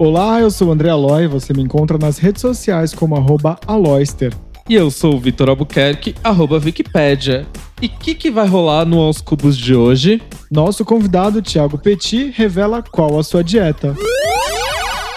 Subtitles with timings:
[0.00, 4.32] Olá, eu sou o André Aloy, você me encontra nas redes sociais como arroba Aloyster.
[4.66, 7.46] E eu sou o Vitor Albuquerque, arroba Wikipédia.
[7.82, 10.22] E o que, que vai rolar no Aos Cubos de hoje?
[10.50, 13.94] Nosso convidado, Thiago Petit, revela qual a sua dieta.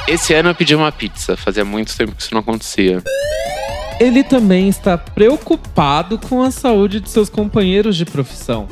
[0.05, 3.01] Esse ano eu pedi uma pizza, fazia muito tempo que isso não acontecia.
[4.01, 8.67] Ele também está preocupado com a saúde de seus companheiros de profissão.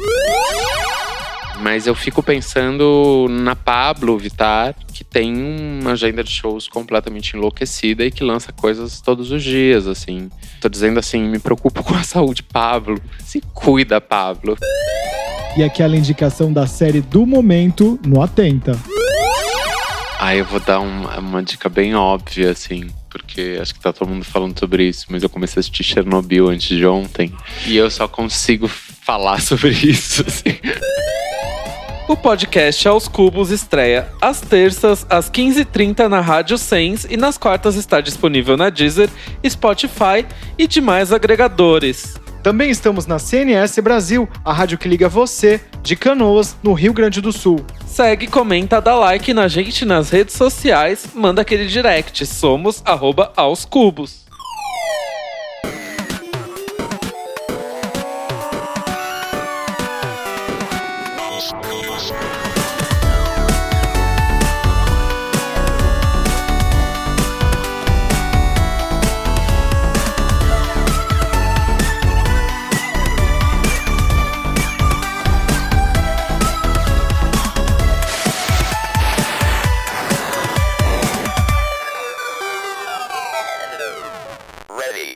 [1.61, 5.35] Mas eu fico pensando na Pablo Vitar, que tem
[5.81, 10.29] uma agenda de shows completamente enlouquecida e que lança coisas todos os dias, assim.
[10.59, 13.01] Tô dizendo assim, me preocupo com a saúde, Pablo.
[13.19, 14.55] Se cuida, Pablo.
[15.57, 18.77] E aquela indicação da série do momento no Atenta.
[20.19, 24.07] Ah, eu vou dar uma, uma dica bem óbvia, assim porque acho que tá todo
[24.07, 27.29] mundo falando sobre isso, mas eu comecei a assistir Chernobyl antes de ontem
[27.67, 30.23] e eu só consigo falar sobre isso.
[30.25, 30.57] Assim.
[32.07, 37.75] O podcast Aos Cubos estreia às terças, às 15h30 na Rádio Sens e nas quartas
[37.75, 39.09] está disponível na Deezer,
[39.47, 40.25] Spotify
[40.57, 42.15] e demais agregadores.
[42.43, 47.21] Também estamos na CNS Brasil, a rádio que liga você, de Canoas, no Rio Grande
[47.21, 47.63] do Sul.
[47.85, 52.25] Segue, comenta, dá like na gente nas redes sociais, manda aquele direct.
[52.25, 54.25] Somos arroba aos cubos.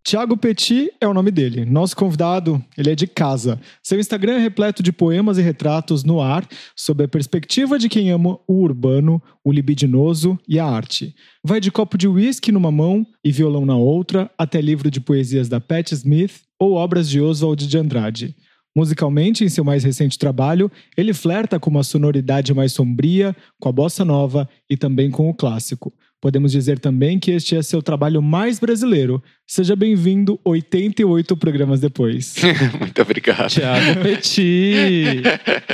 [0.05, 1.65] Tiago Petit é o nome dele.
[1.65, 3.59] Nosso convidado, ele é de casa.
[3.81, 8.11] Seu Instagram é repleto de poemas e retratos no ar, sob a perspectiva de quem
[8.11, 11.15] ama o urbano, o libidinoso e a arte.
[11.43, 15.49] Vai de copo de uísque numa mão e violão na outra, até livro de poesias
[15.49, 18.35] da Pat Smith ou obras de Oswald de Andrade.
[18.77, 23.71] Musicalmente, em seu mais recente trabalho, ele flerta com uma sonoridade mais sombria, com a
[23.71, 25.91] bossa nova e também com o clássico.
[26.21, 29.21] Podemos dizer também que este é seu trabalho mais brasileiro.
[29.47, 32.35] Seja bem-vindo 88 programas depois.
[32.79, 33.47] Muito obrigado.
[33.47, 35.21] Tiago Petit.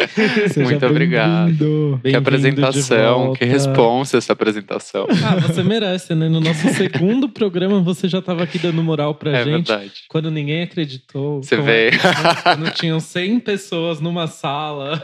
[0.61, 1.99] Muito obrigado.
[2.03, 5.07] Que apresentação, que responsa essa apresentação.
[5.23, 6.27] Ah, você merece, né?
[6.27, 9.67] No nosso segundo programa você já estava aqui dando moral pra é gente.
[9.67, 9.93] Verdade.
[10.09, 11.41] Quando ninguém acreditou.
[11.41, 11.91] Você vê.
[12.43, 15.01] Quando tinham 100 pessoas numa sala.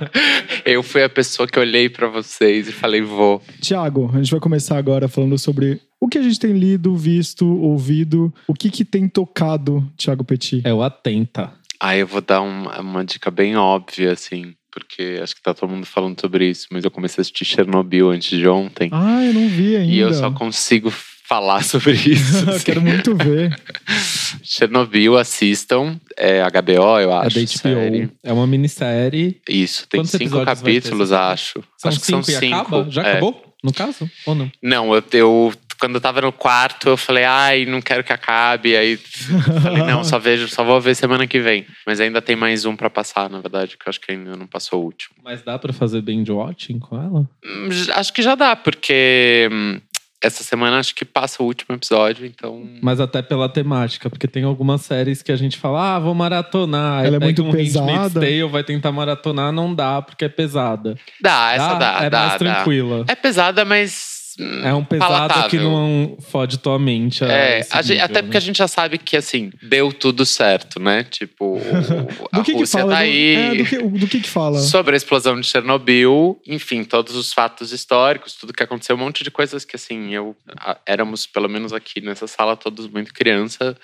[0.66, 3.42] Eu fui a pessoa que olhei para vocês e falei, vou.
[3.62, 7.48] Tiago, a gente vai começar agora falando sobre o que a gente tem lido, visto,
[7.48, 10.62] ouvido, o que que tem tocado, Thiago Petit?
[10.64, 11.52] É o Atenta.
[11.80, 15.70] Ah, eu vou dar uma, uma dica bem óbvia, assim, porque acho que tá todo
[15.70, 18.90] mundo falando sobre isso, mas eu comecei a assistir Chernobyl antes de ontem.
[18.92, 19.92] Ah, eu não vi ainda.
[19.92, 20.92] E eu só consigo
[21.28, 22.50] falar sobre isso.
[22.50, 22.64] assim.
[22.64, 23.60] Quero muito ver.
[24.44, 26.00] Chernobyl, assistam.
[26.16, 27.38] É HBO, eu acho.
[27.38, 27.58] É da HBO.
[27.58, 28.10] Série.
[28.24, 29.42] É uma minissérie.
[29.48, 31.64] Isso, tem Quantos cinco capítulos, acho.
[31.78, 32.56] São acho que cinco são e cinco.
[32.56, 32.92] Acaba?
[32.92, 33.12] Já é.
[33.12, 33.47] acabou?
[33.68, 34.10] No caso?
[34.26, 34.52] Ou não?
[34.62, 38.76] Não, eu, eu quando eu tava no quarto, eu falei, ai, não quero que acabe.
[38.76, 41.66] Aí falei, não, só vejo, só vou ver semana que vem.
[41.86, 44.48] Mas ainda tem mais um pra passar, na verdade, que eu acho que ainda não
[44.48, 45.16] passou o último.
[45.24, 47.30] Mas dá pra fazer binge watching com ela?
[47.46, 49.80] Hum, Acho que já dá, porque hum,
[50.22, 52.68] essa semana acho que passa o último episódio, então.
[52.82, 57.06] Mas até pela temática, porque tem algumas séries que a gente fala, ah, vou maratonar.
[57.06, 58.20] Ela é muito um pesada.
[58.20, 60.98] Tale, vai tentar maratonar, não dá, porque é pesada.
[61.22, 62.00] Dá, essa dá.
[62.04, 62.38] É dá, mais dá.
[62.40, 63.06] tranquila.
[63.08, 64.17] É pesada, mas.
[64.64, 65.50] É um pesado palatável.
[65.50, 67.24] que não fode tua mente.
[67.24, 68.46] É, a gente- nível, até porque a né?
[68.46, 71.04] gente já sabe que, assim, deu tudo certo, né?
[71.04, 71.60] Tipo,
[72.32, 72.92] a Do que que Rússia fala?
[72.94, 73.36] tá aí.
[73.36, 74.60] é, do, que, do que que fala?
[74.60, 79.24] Sobre a explosão de Chernobyl, enfim, todos os fatos históricos, tudo que aconteceu, um monte
[79.24, 83.76] de coisas que, assim, eu a- éramos, pelo menos aqui nessa sala, todos muito criança,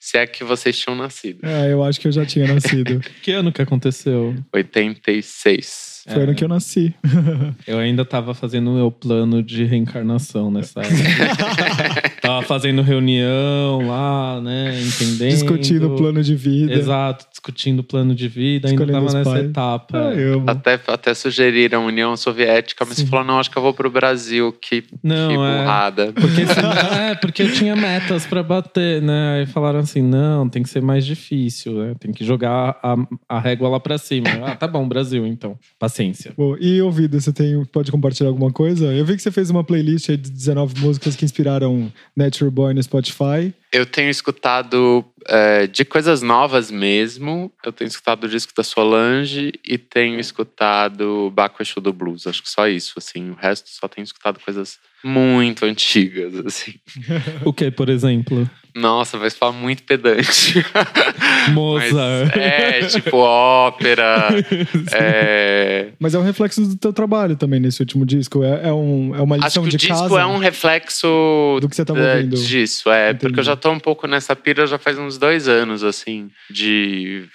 [0.00, 1.40] se é que vocês tinham nascido.
[1.46, 3.00] É, eu acho que eu já tinha nascido.
[3.22, 4.34] Que ano que aconteceu?
[4.52, 5.89] 86.
[6.14, 6.94] Foi ano que eu nasci.
[7.66, 12.02] Eu ainda tava fazendo o meu plano de reencarnação nessa época.
[12.30, 14.80] tava fazendo reunião lá, né?
[14.80, 15.30] Entendendo.
[15.30, 16.72] Discutindo o plano de vida.
[16.72, 18.68] Exato, discutindo o plano de vida.
[18.68, 19.44] Ainda tava nessa pais.
[19.44, 19.98] etapa.
[19.98, 20.50] Ah.
[20.52, 23.06] Até, até sugeriram a União Soviética, mas Sim.
[23.06, 24.52] falou: não, acho que eu vou pro Brasil.
[24.52, 25.36] Que, Não, que é.
[25.36, 26.12] burrada.
[26.12, 29.38] Porque, senão- é, porque eu tinha metas pra bater, né?
[29.40, 31.94] Aí falaram assim: não, tem que ser mais difícil, né?
[31.98, 32.96] Tem que jogar a,
[33.28, 34.28] a régua lá pra cima.
[34.44, 35.58] Ah, tá bom, Brasil, então.
[35.78, 36.32] Paciência.
[36.36, 38.86] Bom, e ouvido, você tem, pode compartilhar alguma coisa?
[38.92, 42.74] Eu vi que você fez uma playlist aí de 19 músicas que inspiraram Natural Boy
[42.74, 43.52] no Spotify.
[43.72, 49.52] Eu tenho escutado é, de coisas novas mesmo, eu tenho escutado o disco da Solange
[49.64, 52.26] e tenho escutado Baco Exu do Blues.
[52.26, 53.30] Acho que só isso, assim.
[53.30, 56.74] O resto só tenho escutado coisas muito antigas, assim.
[57.44, 58.48] o que, por exemplo?
[58.74, 60.64] Nossa, vai falar muito pedante.
[61.52, 62.30] Mozart.
[62.36, 64.28] Mas é, tipo ópera.
[64.94, 65.88] é...
[65.98, 68.44] Mas é um reflexo do teu trabalho também nesse último disco.
[68.44, 71.58] É, é, um, é uma lição Acho que de o disco casa é um reflexo
[71.60, 72.36] do que você da- ouvindo.
[72.36, 73.10] disso, é.
[73.10, 73.20] Entendi.
[73.22, 77.28] Porque eu já tô um pouco nessa pira já faz uns dois anos, assim, de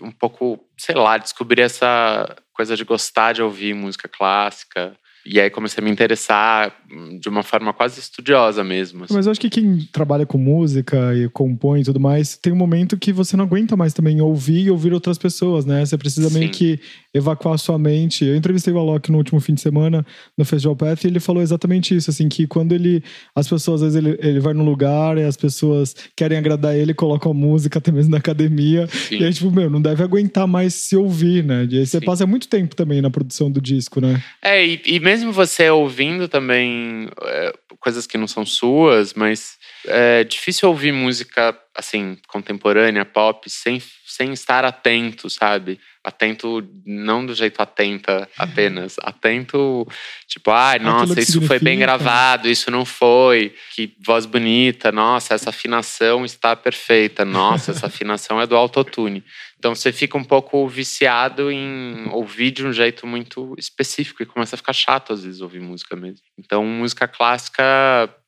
[0.00, 4.96] um pouco, sei lá, descobrir essa coisa de gostar de ouvir música clássica.
[5.28, 6.72] E aí comecei a me interessar
[7.20, 9.04] de uma forma quase estudiosa mesmo.
[9.04, 9.14] assim.
[9.14, 12.56] Mas eu acho que quem trabalha com música e compõe e tudo mais, tem um
[12.56, 15.84] momento que você não aguenta mais também ouvir e ouvir outras pessoas, né?
[15.84, 16.52] Você precisa meio Sim.
[16.52, 16.80] que
[17.16, 18.24] evacuar sua mente.
[18.24, 20.04] Eu entrevistei o Alok no último fim de semana
[20.36, 23.02] no Festival Path e ele falou exatamente isso, assim, que quando ele
[23.34, 26.94] as pessoas às vezes ele, ele vai num lugar e as pessoas querem agradar ele,
[26.94, 29.18] colocam a música até mesmo na academia Sim.
[29.18, 31.66] e aí tipo, meu, não deve aguentar mais se ouvir, né?
[31.70, 32.04] E aí você Sim.
[32.04, 34.22] passa muito tempo também na produção do disco, né?
[34.42, 40.24] É, e, e mesmo você ouvindo também é, coisas que não são suas, mas é
[40.24, 45.78] difícil ouvir música, assim, contemporânea, pop, sem, sem estar atento, sabe?
[46.06, 48.94] Atento, não do jeito atenta apenas.
[49.02, 49.84] Atento,
[50.28, 53.52] tipo, ai, Aquilo nossa, isso foi bem gravado, isso não foi.
[53.74, 57.24] Que voz bonita, nossa, essa afinação está perfeita.
[57.24, 59.24] Nossa, essa afinação é do autotune.
[59.58, 64.54] Então você fica um pouco viciado em ouvir de um jeito muito específico e começa
[64.54, 66.24] a ficar chato às vezes ouvir música mesmo.
[66.38, 67.64] Então música clássica,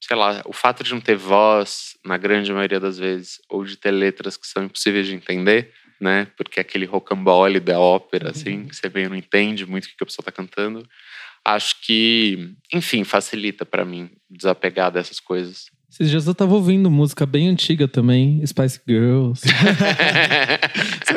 [0.00, 3.76] sei lá, o fato de não ter voz na grande maioria das vezes ou de
[3.76, 6.26] ter letras que são impossíveis de entender, né?
[6.36, 10.06] Porque aquele rocambole da ópera assim, que você meio não entende muito o que a
[10.06, 10.86] pessoa tá cantando.
[11.44, 15.70] Acho que, enfim, facilita pra mim desapegar dessas coisas.
[15.90, 19.42] Esses dias eu tava ouvindo música bem antiga também, Spice Girls.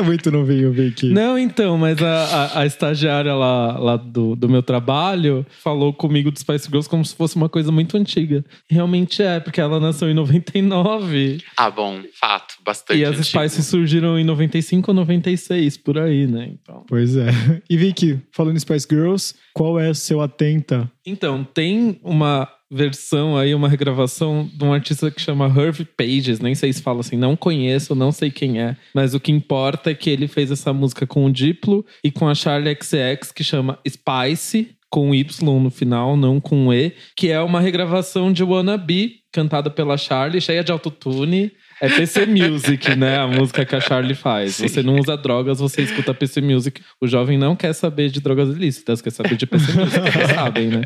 [0.02, 1.10] É muito novinho, Vicky.
[1.10, 6.32] Não, então, mas a, a, a estagiária lá, lá do, do meu trabalho falou comigo
[6.32, 8.44] do Spice Girls como se fosse uma coisa muito antiga.
[8.68, 11.38] Realmente é, porque ela nasceu em 99.
[11.56, 13.00] ah, bom, fato, bastante.
[13.00, 13.48] e as antigo.
[13.48, 16.50] Spice surgiram em 95 ou 96, por aí, né?
[16.52, 16.84] Então.
[16.88, 17.28] Pois é.
[17.70, 20.92] E Vicky, falando em Spice Girls, qual é o seu atenta?
[21.06, 26.56] Então, tem uma versão aí, uma regravação de um artista que chama Hervey Pages, nem
[26.56, 29.94] sei se fala assim, não conheço, não sei quem é, mas o que importa é
[29.94, 33.78] que ele fez essa música com o Diplo e com a Charlie XX que chama
[33.88, 39.22] Spice, com Y no final, não com E, que é uma regravação de Wanna Be,
[39.32, 41.52] cantada pela Charlie, cheia de autotune.
[41.80, 43.18] É PC Music, né?
[43.18, 44.58] A música que a Charlie faz.
[44.60, 46.82] Você não usa drogas, você escuta PC Music.
[47.00, 50.68] O jovem não quer saber de drogas ilícitas, quer saber de PC Music, vocês sabem,
[50.68, 50.84] né?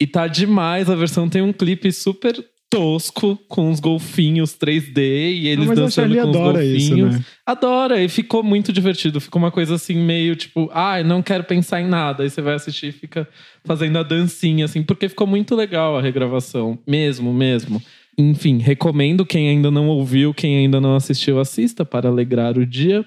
[0.00, 2.34] E tá demais, a versão tem um clipe super
[2.70, 7.16] tosco, com os golfinhos 3D e eles a dançando com os adora isso, golfinhos.
[7.16, 7.24] né?
[7.46, 9.20] Adora, e ficou muito divertido.
[9.20, 12.22] Ficou uma coisa assim, meio tipo, ah, não quero pensar em nada.
[12.22, 13.26] Aí você vai assistir e fica
[13.64, 16.78] fazendo a dancinha, assim, porque ficou muito legal a regravação.
[16.86, 17.82] Mesmo, mesmo.
[18.18, 23.06] Enfim, recomendo quem ainda não ouviu, quem ainda não assistiu, assista para alegrar o dia.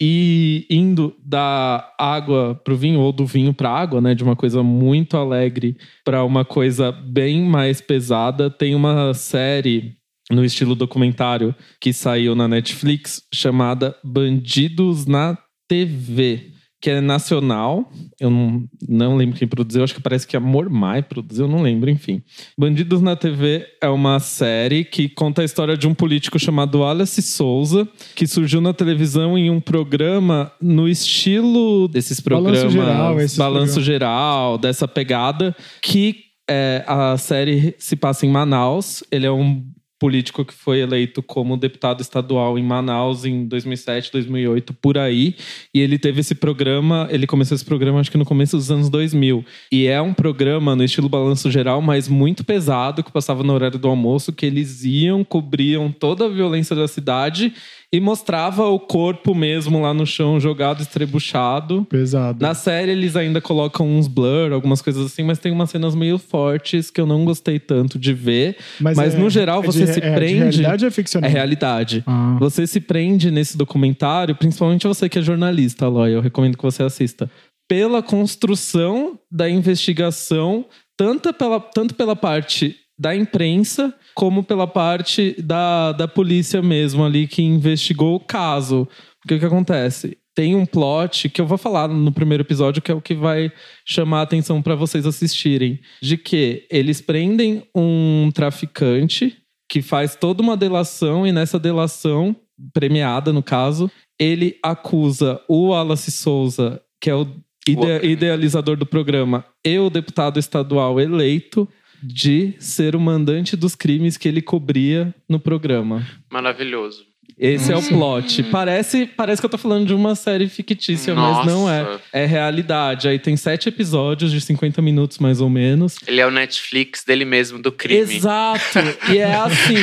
[0.00, 4.14] E indo da água pro vinho, ou do vinho pra água, né?
[4.14, 9.96] De uma coisa muito alegre para uma coisa bem mais pesada, tem uma série
[10.30, 15.38] no estilo documentário que saiu na Netflix chamada Bandidos na
[15.68, 16.55] TV.
[16.86, 17.90] Que é nacional,
[18.20, 21.90] eu não, não lembro quem produziu, acho que parece que a Mormai produziu, não lembro,
[21.90, 22.22] enfim.
[22.56, 27.22] Bandidos na TV é uma série que conta a história de um político chamado Wallace
[27.22, 32.60] Souza, que surgiu na televisão em um programa no estilo desses programas.
[32.60, 33.84] Balanço Geral, esses Balanço programas.
[33.84, 39.02] Geral, dessa pegada, que é, a série se passa em Manaus.
[39.10, 39.64] Ele é um
[39.98, 45.34] político que foi eleito como deputado estadual em Manaus em 2007, 2008, por aí.
[45.74, 48.90] E ele teve esse programa, ele começou esse programa acho que no começo dos anos
[48.90, 49.44] 2000.
[49.72, 53.78] E é um programa no estilo balanço geral, mas muito pesado, que passava no horário
[53.78, 57.52] do almoço, que eles iam, cobriam toda a violência da cidade
[57.92, 61.86] e mostrava o corpo mesmo lá no chão, jogado, estrebuchado.
[61.88, 62.42] Pesado.
[62.42, 66.18] Na série eles ainda colocam uns blur, algumas coisas assim, mas tem umas cenas meio
[66.18, 68.56] fortes que eu não gostei tanto de ver.
[68.80, 70.32] Mas, é- no geral é você de- se é prende.
[70.32, 71.30] De realidade ou é É ficcional?
[71.30, 72.02] realidade.
[72.06, 72.36] Ah.
[72.40, 76.82] Você se prende nesse documentário, principalmente você que é jornalista, Aloy, eu recomendo que você
[76.82, 77.30] assista.
[77.68, 80.64] Pela construção da investigação,
[80.96, 87.28] tanto pela, tanto pela parte da imprensa, como pela parte da, da polícia mesmo ali
[87.28, 88.88] que investigou o caso.
[89.20, 90.16] Porque o que acontece?
[90.34, 93.52] Tem um plot que eu vou falar no primeiro episódio, que é o que vai
[93.86, 95.78] chamar a atenção para vocês assistirem.
[96.00, 99.36] De que eles prendem um traficante
[99.70, 102.34] que faz toda uma delação e nessa delação,
[102.72, 107.26] premiada no caso, ele acusa o Wallace Souza, que é o
[107.68, 111.68] ide idealizador do programa, e o deputado estadual eleito
[112.06, 116.06] de ser o mandante dos crimes que ele cobria no programa.
[116.30, 117.04] Maravilhoso.
[117.38, 118.42] Esse é o plot.
[118.44, 121.82] Parece, parece que eu tô falando de uma série fictícia, mas não é.
[121.82, 122.00] Nossa.
[122.12, 123.08] É realidade.
[123.08, 125.96] Aí tem sete episódios de 50 minutos, mais ou menos.
[126.06, 128.00] Ele é o Netflix dele mesmo, do crime.
[128.00, 128.78] Exato.
[129.12, 129.74] E é assim.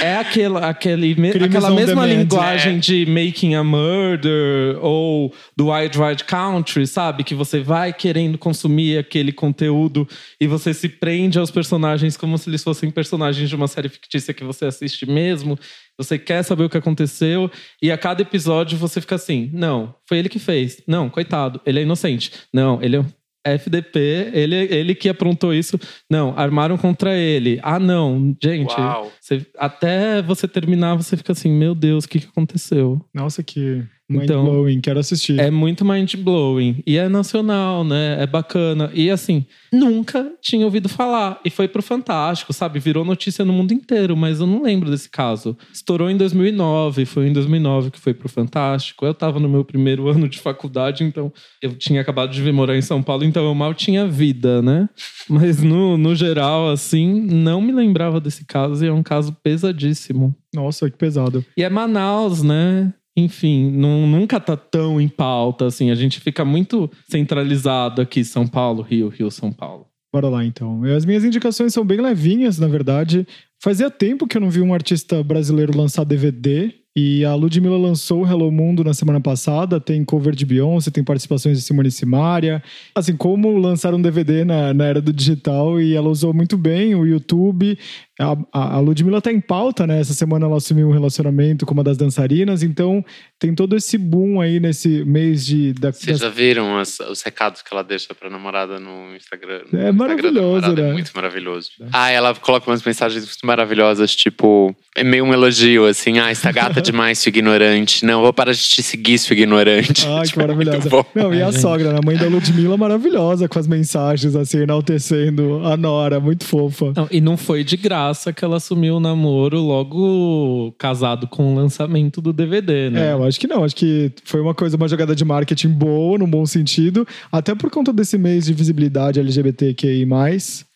[0.00, 2.22] É aquela, aquele, me- aquela mesma demand.
[2.22, 7.24] linguagem de Making a Murder ou do Wild Wild Country, sabe?
[7.24, 10.08] Que você vai querendo consumir aquele conteúdo
[10.40, 14.32] e você se prende aos personagens como se eles fossem personagens de uma série fictícia
[14.32, 15.58] que você assiste mesmo.
[15.98, 17.50] Você quer saber o que aconteceu
[17.82, 20.82] e a cada episódio você fica assim: não, foi ele que fez.
[20.86, 22.30] Não, coitado, ele é inocente.
[22.52, 23.06] Não, ele é um
[23.46, 25.78] FDP, ele, ele que aprontou isso.
[26.10, 27.60] Não, armaram contra ele.
[27.62, 28.74] Ah, não, gente.
[29.20, 33.00] Você- até você terminar, você fica assim: meu Deus, o que, que aconteceu?
[33.14, 34.80] Nossa, que Então, mind-blowing.
[34.80, 35.38] Quero assistir.
[35.40, 36.82] É muito mind-blowing.
[36.86, 38.22] E é nacional, né?
[38.22, 38.90] É bacana.
[38.94, 41.40] E assim, nunca tinha ouvido falar.
[41.44, 42.78] E foi pro Fantástico, sabe?
[42.78, 45.56] Virou notícia no mundo inteiro, mas eu não lembro desse caso.
[45.72, 49.04] Estourou em 2009, foi em 2009 que foi pro Fantástico.
[49.04, 52.76] Eu tava no meu primeiro ano de faculdade, então eu tinha acabado de vir morar
[52.76, 54.88] em São Paulo, então eu mal tinha vida, né?
[55.28, 60.34] Mas no, no geral, assim, não me lembrava desse caso e é um caso pesadíssimo.
[60.54, 61.44] Nossa, que pesado.
[61.56, 62.92] E é Manaus, né?
[63.16, 65.90] Enfim, não- nunca tá tão em pauta, assim.
[65.90, 69.86] A gente fica muito centralizado aqui, São Paulo, Rio, Rio, São Paulo.
[70.12, 70.84] Bora lá, então.
[70.86, 73.26] E As minhas indicações são bem levinhas, na verdade.
[73.62, 76.72] Fazia tempo que eu não vi um artista brasileiro lançar DVD.
[76.98, 79.78] E a Ludmilla lançou Hello Mundo na semana passada.
[79.78, 82.62] Tem cover de Beyoncé, tem participações de Simone Simaria.
[82.94, 85.78] Assim, como lançar um DVD na, na era do digital.
[85.78, 87.78] E ela usou muito bem o YouTube.
[88.18, 90.00] A, a, a Ludmilla tá em pauta, né?
[90.00, 92.62] Essa semana ela assumiu um relacionamento com uma das dançarinas.
[92.62, 93.04] Então,
[93.38, 95.74] tem todo esse boom aí nesse mês de...
[95.74, 99.58] Da, Vocês das- já viram as- os recados que ela deixa pra namorada no Instagram?
[99.70, 100.88] no É Instagram maravilhoso, né?
[100.88, 101.70] É muito maravilhoso.
[101.92, 106.50] Ah, ela coloca umas mensagens muito maravilhosas, tipo, é meio um elogio, assim, ah, está
[106.50, 108.02] gata demais, seu ignorante.
[108.04, 110.06] Não, vou parar de te seguir, seu ignorante.
[110.26, 110.88] Que Tipo, é muito maravilhosa.
[110.88, 111.04] bom.
[111.14, 111.98] Não, e a sogra, né?
[112.02, 116.92] a mãe da Ludmilla, maravilhosa com as mensagens, assim, enaltecendo a Nora, muito fofa.
[116.96, 121.56] Não, e não foi de graça que ela assumiu o namoro logo casado com o
[121.56, 123.08] lançamento do DVD, né?
[123.08, 123.64] É, eu acho que não.
[123.64, 127.06] Acho que foi uma coisa, uma jogada de marketing boa, num bom sentido.
[127.30, 130.06] Até por conta desse mês de visibilidade LGBTQI.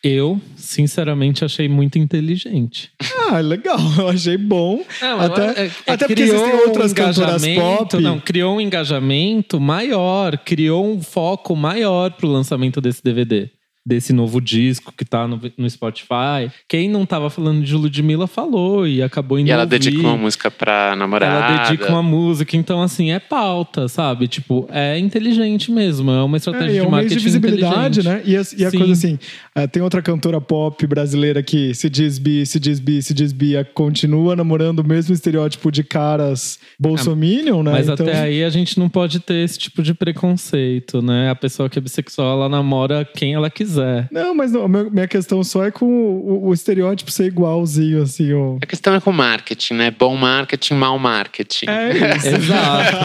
[0.02, 2.90] Eu, sinceramente, achei muito inteligente.
[3.28, 3.78] Ah, legal.
[3.98, 4.82] Eu achei bom.
[5.00, 8.00] Não, até é- é- até porque existem outras um cantoras pop.
[8.00, 13.50] Não, criou um engajamento maior, criou um foco maior pro lançamento desse DVD.
[13.86, 16.50] Desse novo disco que tá no, no Spotify.
[16.68, 19.78] Quem não tava falando de Ludmilla falou e acabou indo E ela ouvir.
[19.78, 21.54] dedica uma música pra namorada.
[21.54, 24.28] Ela dedica uma música, então assim, é pauta, sabe?
[24.28, 28.02] Tipo, é inteligente mesmo, é uma estratégia É, é de um mês marketing de visibilidade,
[28.02, 28.22] né?
[28.26, 29.18] E a, e a coisa assim,
[29.54, 33.32] eh, tem outra cantora pop brasileira que se diz bi, se diz bi, se diz
[33.32, 37.72] bi, continua namorando o mesmo estereótipo de caras bolsominion, né?
[37.72, 41.30] Mas Então, até aí a gente não pode ter esse tipo de preconceito, né?
[41.30, 43.69] A pessoa que é bissexual, ela namora quem ela quiser.
[44.10, 48.56] Não, mas não, minha questão só é com o, o estereótipo ser igualzinho, assim, ó.
[48.62, 49.90] A questão é com marketing, né?
[49.90, 51.66] Bom marketing, mau marketing.
[51.68, 52.28] É isso.
[52.28, 52.96] Exato.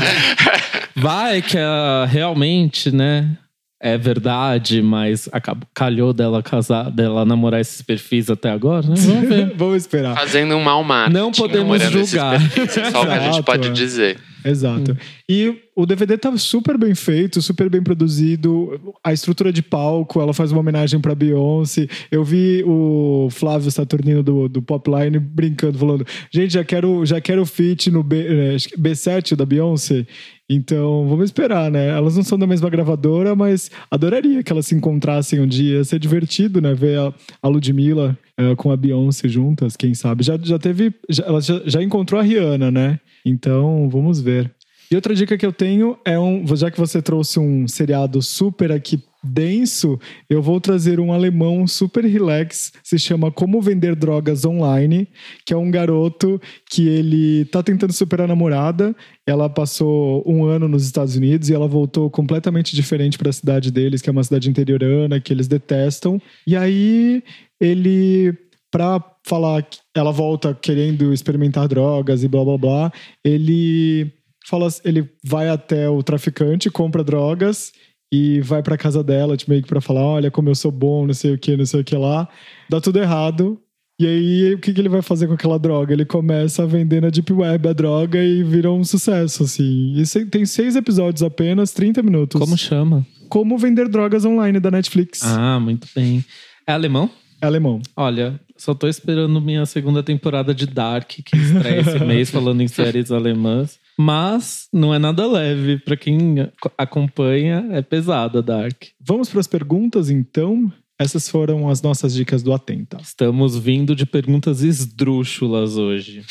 [0.95, 3.37] Vai que ah, realmente, né?
[3.81, 8.95] É verdade, mas acabou, calhou dela casar, dela namorar esses perfis até agora, né?
[8.97, 9.53] Vamos ver.
[9.57, 10.15] Vamos esperar.
[10.15, 11.17] Fazendo um mau marketing.
[11.17, 12.39] Não podemos esses julgar.
[12.39, 13.71] perfis, É só o que a gente pode é.
[13.71, 14.17] dizer.
[14.45, 14.95] Exato.
[15.27, 18.95] E o DVD tá super bem feito, super bem produzido.
[19.03, 21.87] A estrutura de palco, ela faz uma homenagem pra Beyoncé.
[22.11, 27.45] Eu vi o Flávio Saturnino do, do Popline brincando, falando: gente, já quero, já quero
[27.45, 30.05] feat no B, que B7 da Beyoncé.
[30.47, 31.87] Então, vamos esperar, né?
[31.87, 35.77] Elas não são da mesma gravadora, mas adoraria que elas se encontrassem um dia.
[35.77, 36.75] Ia ser divertido, né?
[36.75, 40.23] Ver a, a Ludmilla eh, com a Beyoncé juntas, quem sabe.
[40.23, 40.93] Já, já teve.
[41.09, 42.99] Já, ela já, já encontrou a Rihanna, né?
[43.25, 44.53] Então, vamos ver.
[44.91, 46.45] E outra dica que eu tenho é um.
[46.55, 52.05] Já que você trouxe um seriado super aqui denso, eu vou trazer um alemão super
[52.05, 55.07] relax, se chama Como Vender Drogas Online,
[55.43, 56.39] que é um garoto
[56.69, 58.95] que ele tá tentando superar a namorada.
[59.25, 63.71] Ela passou um ano nos Estados Unidos e ela voltou completamente diferente para a cidade
[63.71, 66.21] deles, que é uma cidade interiorana, que eles detestam.
[66.45, 67.23] E aí
[67.59, 68.33] ele
[68.75, 72.91] pra falar que ela volta querendo experimentar drogas e blá blá blá,
[73.23, 74.11] ele
[74.47, 77.71] fala, ele vai até o traficante, compra drogas
[78.13, 81.07] e vai pra casa dela, tipo, meio que pra falar, olha como eu sou bom,
[81.07, 82.27] não sei o que, não sei o que lá.
[82.69, 83.57] Dá tudo errado
[83.99, 85.93] E aí, o que, que ele vai fazer com aquela droga?
[85.93, 89.93] Ele começa a vender na Deep Web a droga e vira um sucesso, assim.
[89.95, 92.37] E se- tem seis episódios apenas, 30 minutos.
[92.41, 93.05] Como chama?
[93.29, 95.21] Como vender drogas online da Netflix.
[95.23, 96.25] Ah, muito bem.
[96.67, 97.09] É alemão?
[97.41, 97.81] É alemão.
[97.95, 102.67] Olha, só tô esperando minha segunda temporada de Dark, que estreia esse mês, falando em
[102.67, 103.77] séries alemãs.
[103.97, 105.77] Mas não é nada leve.
[105.79, 108.83] Pra quem ac- acompanha, é pesada Dark.
[108.99, 110.71] Vamos para as perguntas, então.
[110.97, 112.97] Essas foram as nossas dicas do Atenta.
[113.01, 116.23] Estamos vindo de perguntas esdrúxulas hoje.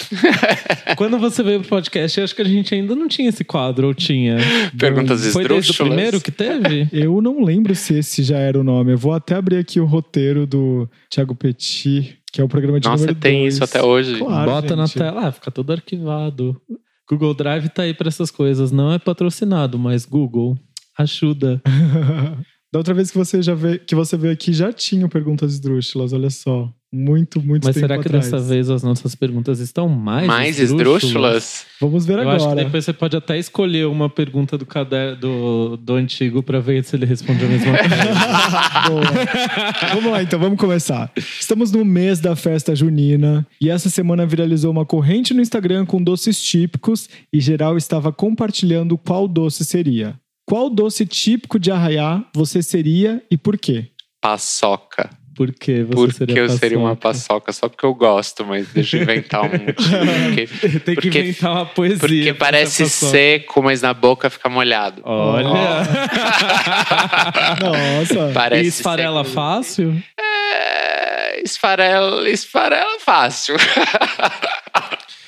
[0.96, 3.88] Quando você veio pro podcast, eu acho que a gente ainda não tinha esse quadro,
[3.88, 4.38] ou tinha?
[4.78, 5.92] Perguntas Foi desde o esdrúxulas.
[5.92, 6.88] primeiro que teve?
[6.96, 8.92] Eu não lembro se esse já era o nome.
[8.92, 12.88] Eu vou até abrir aqui o roteiro do Thiago Petit, que é o programa de
[12.88, 13.54] Nossa, número tem dois.
[13.54, 14.16] isso até hoje.
[14.16, 14.96] Claro, Bota na gente.
[14.96, 16.58] tela, ah, fica todo arquivado.
[17.06, 18.72] Google Drive tá aí pra essas coisas.
[18.72, 20.56] Não é patrocinado, mas Google
[20.98, 21.60] ajuda.
[22.74, 26.12] Da outra vez que você já vê, que você veio aqui já tinham perguntas esdrúxulas,
[26.12, 26.68] olha só.
[26.92, 28.24] Muito, muito Mas tempo será que atrás.
[28.30, 31.04] dessa vez as nossas perguntas estão mais, Mais esdrúxulas?
[31.04, 31.66] esdrúxulas?
[31.80, 32.64] Vamos ver Eu acho que agora.
[32.64, 36.96] depois você pode até escolher uma pergunta do caderno do, do antigo pra ver se
[36.96, 38.88] ele responde a mesma coisa.
[38.88, 39.94] Boa.
[39.94, 41.12] vamos lá, então, vamos começar.
[41.16, 46.02] Estamos no mês da festa junina e essa semana viralizou uma corrente no Instagram com
[46.02, 50.18] doces típicos e geral estava compartilhando qual doce seria.
[50.54, 53.88] Qual doce típico de Arraiá você seria e por quê?
[54.20, 55.10] Paçoca.
[55.34, 57.40] Por que você Porque seria eu seria uma paçoca?
[57.40, 59.74] paçoca só porque eu gosto, mas deixa eu inventar um motivo.
[60.62, 61.98] Porque, Tem que Porque- inventar uma poesia.
[61.98, 63.10] porque parece paçoca.
[63.10, 65.02] seco, mas na boca fica molhado.
[65.04, 65.48] Olha.
[67.60, 68.30] Nossa.
[68.32, 69.34] Parece e esfarela seco.
[69.34, 70.00] fácil?
[70.20, 73.56] É, esfarela, esfarela fácil.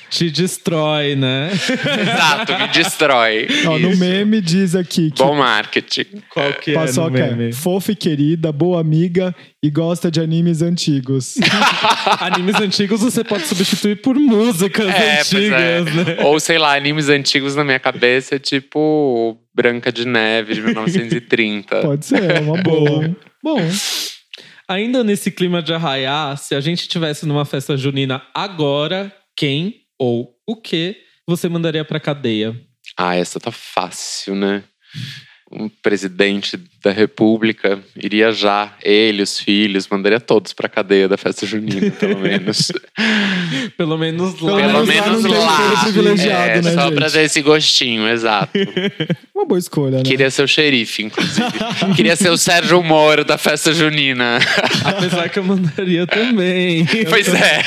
[0.09, 1.49] Te destrói, né?
[1.51, 3.47] Exato, me destrói.
[3.65, 6.21] Ó, no meme diz aqui que Bom marketing.
[6.29, 7.49] Qual que paçoca é no meme?
[7.49, 11.35] é fofa e querida, boa amiga e gosta de animes antigos.
[12.21, 15.21] Animes antigos você pode substituir por músicas É, é.
[15.21, 16.17] antigas, né?
[16.23, 21.81] Ou sei lá, animes antigos na minha cabeça é tipo Branca de Neve de 1930.
[21.81, 23.15] Pode ser, é uma boa.
[23.43, 23.59] Bom,
[24.69, 30.35] Ainda nesse clima de arraiar, se a gente tivesse numa festa junina agora, quem ou
[30.47, 32.55] o que você mandaria pra cadeia?
[32.97, 34.63] Ah, essa tá fácil, né?
[35.49, 41.45] Um presidente da república iria já, ele, os filhos, mandaria todos pra cadeia da festa
[41.45, 42.69] junina, pelo menos.
[43.77, 44.57] Pelo menos lá.
[44.57, 46.45] Pelo Pelo menos lá lá.
[46.47, 46.95] é, né, só gente?
[46.95, 48.51] pra ter esse gostinho, exato.
[49.33, 50.03] uma boa escolha, né?
[50.03, 51.47] Queria ser o xerife, inclusive.
[51.95, 54.39] Queria ser o Sérgio Moro da festa junina.
[54.83, 56.85] Apesar que eu mandaria também.
[57.09, 57.61] pois é.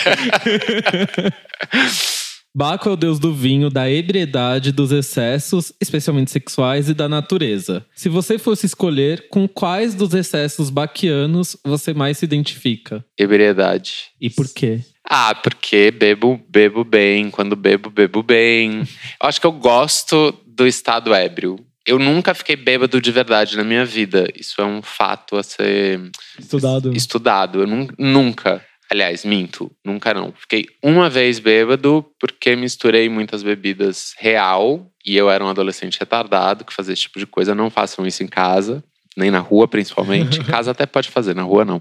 [2.55, 7.87] Baco é o deus do vinho, da ebriedade, dos excessos, especialmente sexuais, e da natureza.
[7.95, 13.05] Se você fosse escolher, com quais dos excessos baquianos você mais se identifica?
[13.17, 13.93] Ebriedade.
[14.21, 14.81] E por quê?
[15.09, 17.31] Ah, porque bebo, bebo bem.
[17.31, 18.81] Quando bebo, bebo bem.
[18.81, 21.57] Eu acho que eu gosto do estado ébrio.
[21.87, 24.27] Eu nunca fiquei bêbado de verdade na minha vida.
[24.39, 26.01] Isso é um fato a ser
[26.39, 26.93] Estudado.
[26.95, 27.61] estudado.
[27.63, 28.63] Eu nun- nunca.
[28.91, 30.33] Aliás, minto, nunca não.
[30.33, 36.65] Fiquei uma vez bêbado porque misturei muitas bebidas real e eu era um adolescente retardado
[36.65, 37.55] que fazia esse tipo de coisa.
[37.55, 38.83] Não façam isso em casa,
[39.17, 40.41] nem na rua principalmente.
[40.41, 41.81] em casa até pode fazer, na rua não.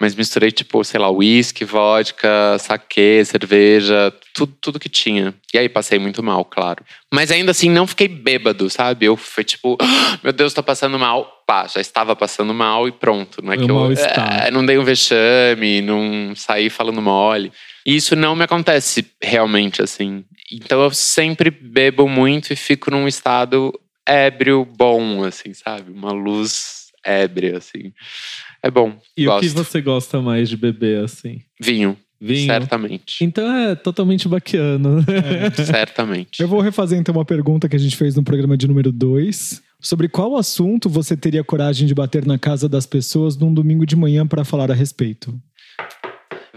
[0.00, 5.32] Mas misturei, tipo, sei lá, uísque, vodka, saquê, cerveja, tudo, tudo que tinha.
[5.52, 6.84] E aí passei muito mal, claro.
[7.12, 9.06] Mas ainda assim, não fiquei bêbado, sabe?
[9.06, 11.42] Eu fui tipo, "Ah, meu Deus, tô passando mal.
[11.46, 13.40] Pá, já estava passando mal e pronto.
[13.42, 13.92] Não é Foi que eu
[14.46, 17.52] é, não dei um vexame, não saí falando mole.
[17.86, 20.24] E isso não me acontece realmente, assim.
[20.50, 23.72] Então eu sempre bebo muito e fico num estado
[24.06, 25.90] ébrio bom, assim, sabe?
[25.92, 27.92] Uma luz ébria, assim.
[28.62, 28.98] É bom.
[29.16, 29.38] E gosto.
[29.38, 31.42] o que você gosta mais de beber, assim?
[31.60, 32.46] Vinho, Vinho?
[32.46, 33.24] certamente.
[33.24, 35.04] Então é totalmente baquiano.
[35.66, 36.40] certamente.
[36.40, 39.62] Eu vou refazer então uma pergunta que a gente fez no programa de número 2.
[39.80, 43.94] Sobre qual assunto você teria coragem de bater na casa das pessoas num domingo de
[43.94, 45.38] manhã para falar a respeito?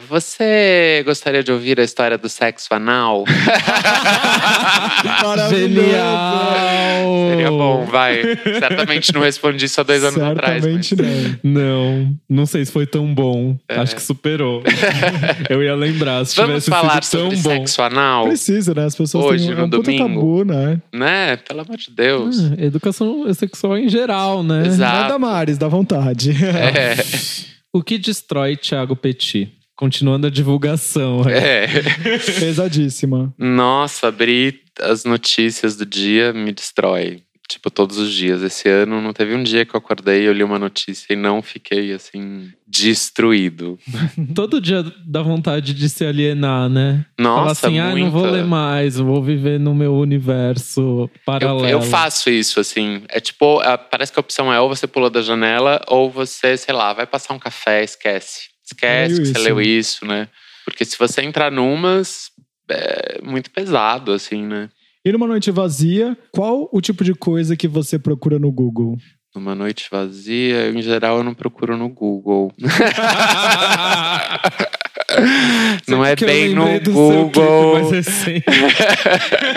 [0.10, 3.26] Você gostaria de ouvir a história do sexo anal?
[5.50, 7.30] Genial!
[7.30, 8.22] Seria bom, vai.
[8.60, 10.64] Certamente não respondi isso há dois anos atrás.
[10.64, 11.68] Certamente mas- não.
[11.68, 13.58] Não, não sei se foi tão bom.
[13.68, 14.64] Acho que superou.
[15.50, 17.50] Eu ia lembrar se Vamos tivesse falar sido tão sobre bom.
[17.66, 18.28] sexo anal?
[18.28, 18.86] Precisa, né?
[18.86, 20.08] As pessoas Hoje, têm no um domingo.
[20.08, 20.82] tabu, né?
[20.94, 21.36] Né?
[21.38, 22.38] Pelo amor de Deus.
[22.40, 24.66] Ah, educação sexual em geral, né?
[24.68, 24.96] Exato.
[25.02, 26.32] Nada Mares, dá vontade.
[26.32, 26.96] É.
[27.74, 29.52] O que destrói Thiago Petit?
[29.78, 31.22] Continuando a divulgação.
[31.30, 31.66] é.
[31.66, 32.18] É.
[32.40, 33.34] Pesadíssima.
[33.38, 37.22] Nossa, abrir as notícias do dia me destrói.
[37.50, 38.42] Tipo, todos os dias.
[38.42, 41.42] Esse ano não teve um dia que eu acordei, eu li uma notícia e não
[41.42, 43.80] fiquei, assim, destruído.
[44.36, 47.06] Todo dia dá vontade de se alienar, né?
[47.18, 51.70] Nossa, assim, ah, não vou ler mais, eu vou viver no meu universo Eu, paralelo.
[51.70, 53.04] eu faço isso, assim.
[53.08, 56.74] É tipo, parece que a opção é ou você pulou da janela, ou você, sei
[56.74, 58.50] lá, vai passar um café, esquece.
[58.68, 59.44] Esquece que você isso.
[59.44, 60.28] leu isso, né?
[60.66, 62.30] Porque se você entrar numas,
[62.70, 64.70] é muito pesado, assim, né?
[65.06, 68.98] E numa noite vazia, qual o tipo de coisa que você procura no Google?
[69.34, 72.52] Numa noite vazia, em geral, eu não procuro no Google.
[75.88, 77.74] não é bem no seu clipe Google.
[77.76, 78.46] mais recente.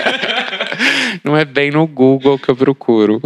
[1.24, 3.20] não é bem no Google que eu procuro.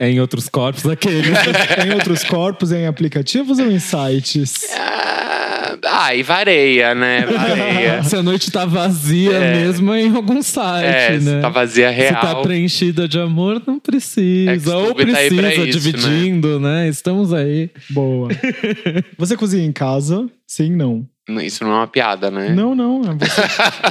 [0.00, 1.30] Em outros corpos aquele.
[1.32, 4.54] É em outros corpos, em aplicativos ou em sites?
[4.76, 7.24] Ah, ah, e vareia, né?
[7.26, 8.02] Vareia.
[8.04, 9.54] Se a noite tá vazia É.
[9.54, 11.36] mesmo, é em algum site, É, né?
[11.36, 12.42] se tá vazia Se tá real.
[12.42, 14.50] preenchida de amor, não precisa.
[14.52, 16.88] É Ou tá precisa, pra isso, dividindo, né?
[16.88, 17.70] Estamos aí.
[17.90, 18.28] Boa.
[19.18, 20.26] Você cozinha em casa?
[20.46, 21.06] Sim, não.
[21.42, 22.48] Isso não é uma piada, né?
[22.50, 23.02] Não, não.
[23.02, 23.42] é você-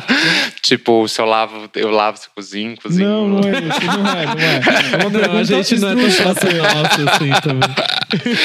[0.61, 3.07] tipo, se eu lavo, eu lavo, se eu cozinho, cozinho.
[3.07, 3.85] Não, não é isso.
[3.85, 4.97] Não é, não é.
[5.03, 7.69] Não, pergunta a gente não é tão fácil nossa assim também.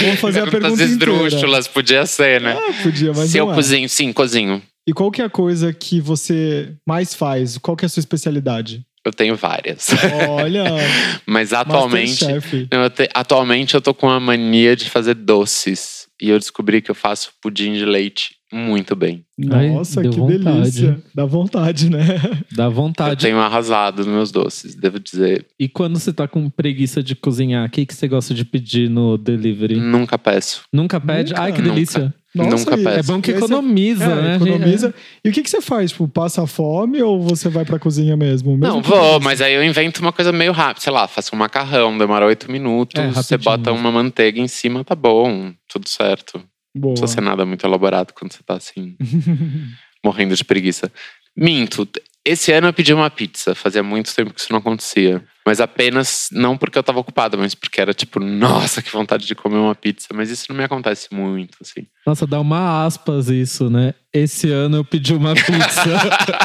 [0.03, 0.91] Vamos fazer a pergunta inteira.
[0.93, 2.57] esdrúxulas, podia ser, né?
[2.59, 3.57] Ah, podia, mas se eu não é.
[3.57, 4.63] cozinho, sim, cozinho.
[4.87, 7.57] E qual que é a coisa que você mais faz?
[7.59, 8.83] Qual que é a sua especialidade?
[9.05, 9.89] Eu tenho várias.
[10.29, 10.65] Olha,
[11.27, 12.25] Mas atualmente,
[12.71, 16.07] não, eu te- atualmente eu tô com a mania de fazer doces.
[16.21, 19.25] E eu descobri que eu faço pudim de leite muito bem.
[19.51, 20.43] Ai, Nossa, deu que vontade.
[20.45, 21.03] delícia.
[21.15, 22.05] Dá vontade, né?
[22.53, 23.25] Dá Eu vontade.
[23.25, 25.47] tenho arrasado nos meus doces, devo dizer.
[25.59, 28.89] E quando você tá com preguiça de cozinhar, o que, que você gosta de pedir
[28.91, 29.77] no delivery?
[29.81, 30.63] Nunca peço.
[30.73, 31.31] Nunca pede?
[31.31, 31.43] Nunca.
[31.43, 31.75] Ai, que Nunca.
[31.75, 32.15] delícia.
[32.35, 32.99] Nunca e- peço.
[32.99, 34.37] É bom que economiza, É, né?
[34.37, 34.95] economiza.
[35.25, 35.91] E o que, que você faz?
[35.91, 38.57] Tipo, passa fome ou você vai pra cozinha mesmo?
[38.57, 40.81] Mesmo Não, vou, você- mas aí eu invento uma coisa meio rápida.
[40.81, 42.99] Sei lá, faço um macarrão, demora oito minutos.
[43.01, 46.43] É, você bota uma manteiga em cima, tá bom, tudo certo.
[46.75, 46.91] Boa.
[46.91, 48.97] Não precisa ser nada muito elaborado quando você tá assim,
[50.05, 50.91] morrendo de preguiça.
[51.37, 51.89] Minto,
[52.25, 53.55] esse ano eu pedi uma pizza.
[53.55, 55.25] Fazia muito tempo que isso não acontecia.
[55.45, 59.35] Mas apenas, não porque eu tava ocupado, mas porque era tipo, nossa, que vontade de
[59.35, 60.09] comer uma pizza.
[60.15, 61.87] Mas isso não me acontece muito, assim.
[62.07, 63.95] Nossa, dá uma aspas isso, né?
[64.13, 65.99] Esse ano eu pedi uma pizza.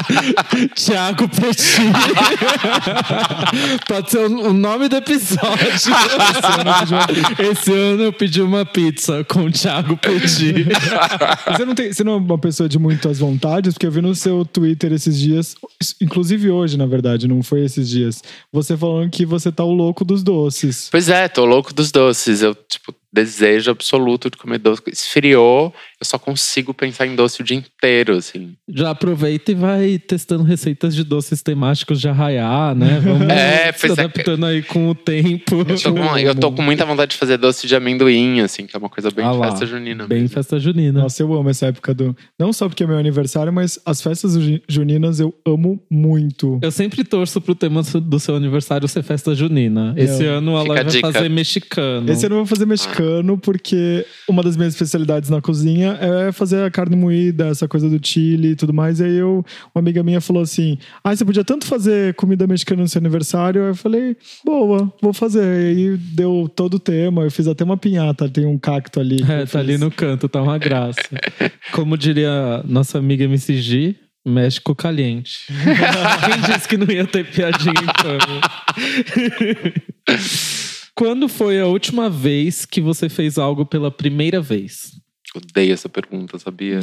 [0.74, 1.82] Tiago Petit.
[3.86, 5.92] Pode ser o nome do episódio.
[7.38, 10.66] Esse ano eu pedi uma pizza com o Thiago Petit.
[11.52, 13.74] Você não, tem, você não é uma pessoa de muitas vontades?
[13.74, 15.54] Porque eu vi no seu Twitter esses dias,
[16.00, 18.22] inclusive hoje, na verdade, não foi esses dias.
[18.52, 20.88] Você falando que você tá o louco dos doces.
[20.90, 22.42] Pois é, tô louco dos doces.
[22.42, 24.82] Eu, tipo, desejo absoluto de comer doce.
[24.92, 28.54] Esfriou, eu só consigo pensar em doce o dia inteiro, assim.
[28.68, 33.00] Já aproveita e vai testando receitas de doces temáticos de arraiar, né?
[33.04, 33.92] Vamos É, se é.
[33.92, 35.64] adaptando aí com o tempo.
[35.68, 38.76] Eu tô, com, eu tô com muita vontade de fazer doce de amendoim, assim, que
[38.76, 40.06] é uma coisa bem Ah de lá, festa junina.
[40.06, 40.34] Bem mesmo.
[40.34, 41.00] festa junina.
[41.02, 42.16] Nossa, eu amo essa época do.
[42.38, 46.58] Não só porque é meu aniversário, mas as festas ju- juninas eu amo muito.
[46.62, 49.94] Eu sempre torço pro tema do seu aniversário ser festa junina.
[49.96, 50.28] Esse É.
[50.28, 52.10] ano ela vai fazer mexicano.
[52.10, 52.97] Esse ano eu vou fazer mexicano,
[53.42, 58.04] porque uma das minhas especialidades na cozinha é fazer a carne moída, essa coisa do
[58.04, 59.00] chile e tudo mais.
[59.00, 62.82] E aí eu, uma amiga minha falou assim: Ah, você podia tanto fazer comida mexicana
[62.82, 63.62] no seu aniversário.
[63.62, 65.42] Aí eu falei, boa, vou fazer.
[65.42, 67.22] E aí deu todo o tema.
[67.22, 69.22] Eu fiz até uma pinhata, tem um cacto ali.
[69.22, 69.80] É, tá ali fiz.
[69.80, 71.00] no canto, tá uma graça.
[71.72, 75.46] Como diria nossa amiga MCG, México caliente.
[76.24, 78.40] Quem disse que não ia ter piadinha infame?
[80.98, 85.00] Quando foi a última vez que você fez algo pela primeira vez?
[85.32, 86.80] Odeio essa pergunta, sabia?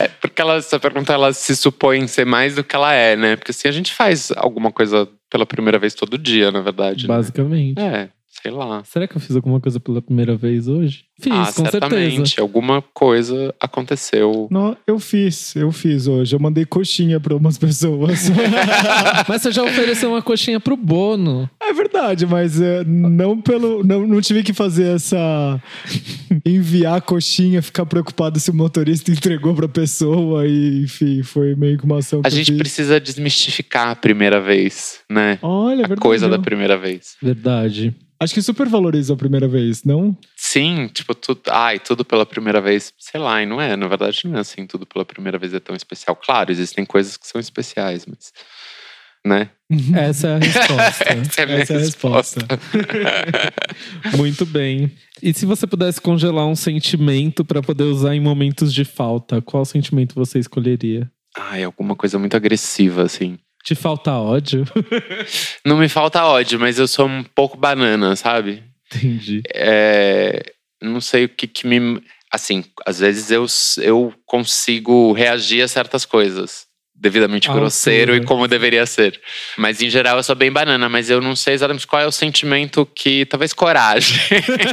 [0.00, 3.36] é porque ela, essa pergunta ela se supõe ser mais do que ela é, né?
[3.36, 7.06] Porque assim, a gente faz alguma coisa pela primeira vez todo dia, na verdade.
[7.06, 7.14] né?
[7.14, 7.78] Basicamente.
[7.78, 8.08] É,
[8.42, 8.82] sei lá.
[8.84, 11.04] Será que eu fiz alguma coisa pela primeira vez hoje?
[11.20, 12.16] Fiz, ah, com certamente.
[12.16, 12.40] certeza.
[12.40, 14.48] Alguma coisa aconteceu.
[14.50, 16.34] Não, eu fiz, eu fiz hoje.
[16.34, 18.30] Eu mandei coxinha pra umas pessoas.
[19.28, 21.48] Mas você já ofereceu uma coxinha pro Bono.
[21.62, 23.84] É verdade, mas é, não pelo.
[23.84, 25.62] Não, não tive que fazer essa.
[26.44, 31.78] enviar a coxinha, ficar preocupado se o motorista entregou pra pessoa e, enfim, foi meio
[31.78, 32.58] que uma ação A que eu gente fiz.
[32.58, 35.38] precisa desmistificar a primeira vez, né?
[35.42, 36.00] Olha, é A verdade.
[36.00, 37.16] coisa da primeira vez.
[37.22, 37.94] Verdade.
[38.22, 40.14] Acho que super valoriza a primeira vez, não?
[40.36, 44.20] Sim, tipo, tudo, ai, tudo pela primeira vez, sei lá, e não é, na verdade
[44.24, 46.14] não é assim, tudo pela primeira vez é tão especial.
[46.14, 48.30] Claro, existem coisas que são especiais, mas,
[49.24, 49.48] né?
[49.96, 51.04] Essa é a resposta.
[51.08, 52.40] Essa é a minha Essa é a resposta.
[54.18, 54.92] Muito bem.
[55.22, 59.64] E se você pudesse congelar um sentimento pra poder usar em momentos de falta, qual
[59.64, 61.10] sentimento você escolheria?
[61.34, 63.38] Ai, alguma coisa muito agressiva, assim.
[63.64, 64.64] Te falta ódio?
[65.64, 68.62] Não me falta ódio, mas eu sou um pouco banana, sabe?
[68.92, 69.42] Entendi.
[69.54, 72.02] É, não sei o que, que me.
[72.32, 73.46] Assim, às vezes eu,
[73.82, 78.20] eu consigo reagir a certas coisas devidamente Ah, grosseiro sim.
[78.20, 79.18] e como deveria ser.
[79.56, 82.12] Mas em geral eu sou bem banana, mas eu não sei exatamente qual é o
[82.12, 83.24] sentimento que.
[83.26, 84.18] Talvez coragem.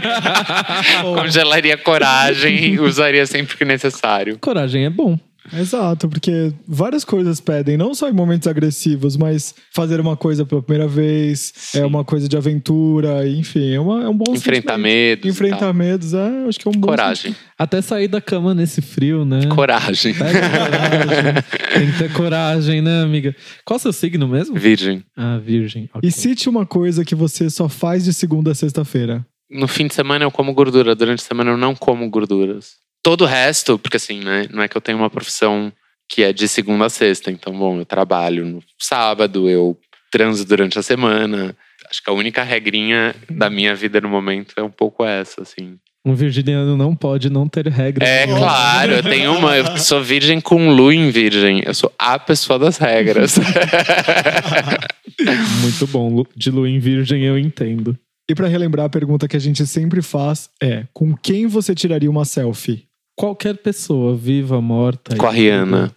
[1.16, 4.38] Congelaria coragem e usaria sempre que necessário.
[4.40, 5.18] Coragem é bom.
[5.54, 10.62] Exato, porque várias coisas pedem, não só em momentos agressivos, mas fazer uma coisa pela
[10.62, 14.82] primeira vez, é uma coisa de aventura, enfim, é, uma, é um bom Enfrentar sentimento.
[14.82, 15.26] medos.
[15.30, 17.36] Enfrentar medos, é, acho que é um bom Coragem.
[17.58, 19.46] Até sair da cama nesse frio, né?
[19.48, 20.14] Coragem.
[20.14, 21.44] Coragem.
[21.74, 23.36] Tem que ter coragem, né, amiga?
[23.66, 24.56] Qual é o seu signo mesmo?
[24.56, 25.04] Virgem.
[25.16, 25.90] Ah, virgem.
[25.94, 26.08] ok.
[26.08, 29.26] E cite uma coisa que você só faz de segunda a sexta-feira.
[29.50, 32.74] No fim de semana eu como gordura, durante a semana eu não como gorduras.
[33.04, 34.48] Todo o resto, porque assim, né?
[34.52, 35.72] Não é que eu tenho uma profissão
[36.10, 37.32] que é de segunda a sexta.
[37.32, 39.78] Então, bom, eu trabalho no sábado, eu
[40.12, 41.56] transo durante a semana.
[41.90, 45.78] Acho que a única regrinha da minha vida no momento é um pouco essa, assim.
[46.06, 48.08] Um virginiano não pode não ter regras.
[48.08, 49.58] É claro, eu tenho uma.
[49.58, 51.62] Eu sou virgem com lua em virgem.
[51.66, 53.36] Eu sou a pessoa das regras.
[55.62, 56.24] Muito bom.
[56.34, 57.98] De lua em virgem eu entendo.
[58.30, 62.10] E pra relembrar, a pergunta que a gente sempre faz é: com quem você tiraria
[62.10, 62.87] uma selfie?
[63.18, 65.16] Qualquer pessoa, viva, morta.
[65.18, 65.92] Com a Rihanna.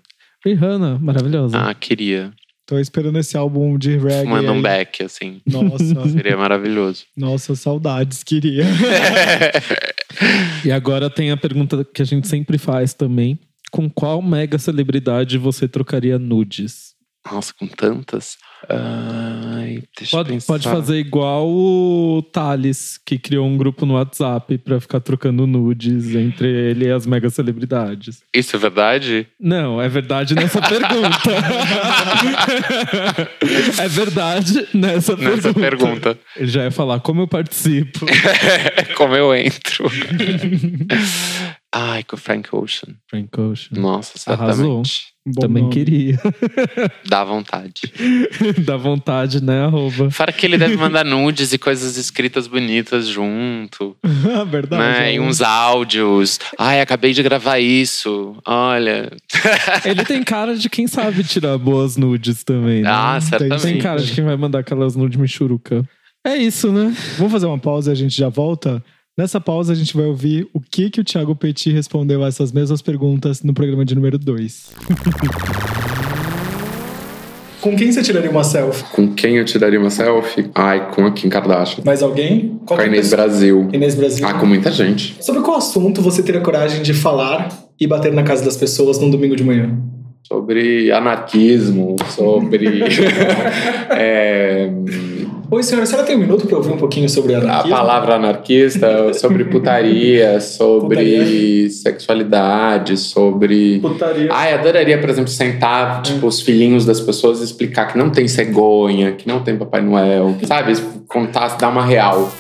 [0.45, 1.59] Rihanna, maravilhosa.
[1.59, 2.33] Ah, queria.
[2.67, 4.23] Tô esperando esse álbum de reggae.
[4.25, 4.63] Fumando um aí.
[4.63, 5.43] back, assim.
[5.47, 7.05] Nossa, Seria maravilhoso.
[7.17, 8.65] nossa, saudades, queria.
[10.65, 13.39] E agora tem a pergunta que a gente sempre faz também.
[13.71, 16.95] Com qual mega celebridade você trocaria nudes?
[17.25, 18.37] Nossa, com tantas.
[18.69, 24.81] Ai, deixa Pode, pode fazer igual o Thales, que criou um grupo no WhatsApp pra
[24.81, 28.23] ficar trocando nudes entre ele e as mega celebridades.
[28.35, 29.27] Isso é verdade?
[29.41, 31.31] Não, é verdade nessa pergunta.
[33.83, 36.19] é verdade nessa, Nessa pergunta.
[36.37, 38.07] Ele já ia falar como eu participo.
[38.97, 39.87] Como eu entro.
[41.73, 42.95] Ai, com o Frank Ocean.
[43.09, 43.81] Frank Ocean.
[43.81, 44.83] Nossa, Arrasou.
[45.35, 45.75] Bom Também nome.
[45.75, 46.19] queria.
[47.09, 47.83] Dá vontade.
[48.65, 50.11] Dá vontade, né, arroba?
[50.11, 53.97] Fora que ele deve mandar nudes e coisas escritas bonitas junto.
[54.51, 54.83] Verdade.
[54.83, 55.11] né?
[55.11, 56.39] é E uns áudios.
[56.59, 58.37] Ai, acabei de gravar isso.
[58.47, 59.11] Olha.
[59.85, 62.91] Ele tem cara de quem sabe tirar boas nudes também, né?
[62.91, 63.63] Ah, certamente.
[63.63, 65.85] tem cara de quem vai mandar aquelas nudes michuruca.
[66.27, 66.95] É isso, né?
[67.17, 68.83] Vamos fazer uma pausa e a gente já volta?
[69.21, 72.53] Nessa pausa, a gente vai ouvir o que, que o Thiago Petit respondeu a essas
[72.53, 74.73] mesmas perguntas no programa de número 2.
[77.61, 78.83] Com quem você tiraria uma selfie?
[78.85, 80.51] Com quem eu tiraria uma selfie?
[80.55, 81.85] Ai, com a Kim Kardashian.
[81.85, 82.59] Mais alguém?
[82.65, 83.69] Com a Inês Brasil.
[83.71, 84.27] Inês Brasil.
[84.27, 85.23] Ah, com muita gente.
[85.23, 89.11] Sobre qual assunto você teria coragem de falar e bater na casa das pessoas num
[89.11, 89.79] domingo de manhã?
[90.23, 92.81] Sobre anarquismo, sobre.
[93.91, 94.71] é,
[95.53, 97.77] Oi, senhora, a senhora tem um minuto para ouvir um pouquinho sobre a anarquismo?
[97.77, 101.71] palavra anarquista, sobre putaria, sobre Putaria.
[101.71, 103.81] sexualidade, sobre.
[103.81, 104.29] Putaria.
[104.33, 108.29] Ai, adoraria, por exemplo, sentar, tipo, os filhinhos das pessoas e explicar que não tem
[108.29, 110.73] cegonha, que não tem Papai Noel, sabe?
[111.09, 112.31] Contar, dar uma real.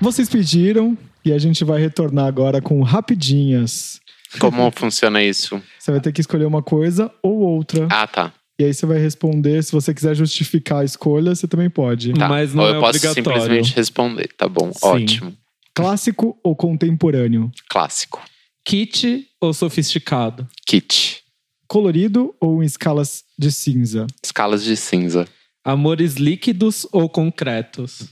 [0.00, 4.00] Vocês pediram e a gente vai retornar agora com rapidinhas.
[4.38, 5.60] Como funciona isso?
[5.78, 7.86] Você vai ter que escolher uma coisa ou outra.
[7.90, 8.32] Ah, tá.
[8.60, 9.62] E aí você vai responder.
[9.62, 12.12] Se você quiser justificar a escolha, você também pode.
[12.12, 12.28] tá.
[12.28, 13.40] Mas não Ou é eu posso obrigatório.
[13.40, 14.28] simplesmente responder.
[14.36, 14.78] Tá bom, Sim.
[14.82, 15.36] ótimo.
[15.74, 17.52] Clássico ou contemporâneo?
[17.70, 18.20] Clássico.
[18.64, 20.46] Kit ou sofisticado?
[20.66, 21.22] Kit.
[21.68, 24.06] Colorido ou em escalas de cinza?
[24.24, 25.28] Escalas de cinza.
[25.64, 28.08] Amores líquidos ou concretos?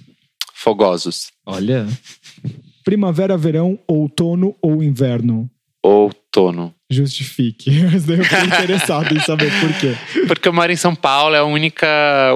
[0.54, 1.32] Fogosos.
[1.44, 1.86] Olha.
[2.84, 5.50] Primavera, verão, outono ou inverno?
[5.82, 6.72] Outono.
[6.90, 7.70] Justifique.
[7.92, 9.94] Mas daí eu fiquei interessado em saber por quê.
[10.28, 11.86] Porque eu moro em São Paulo, é a única,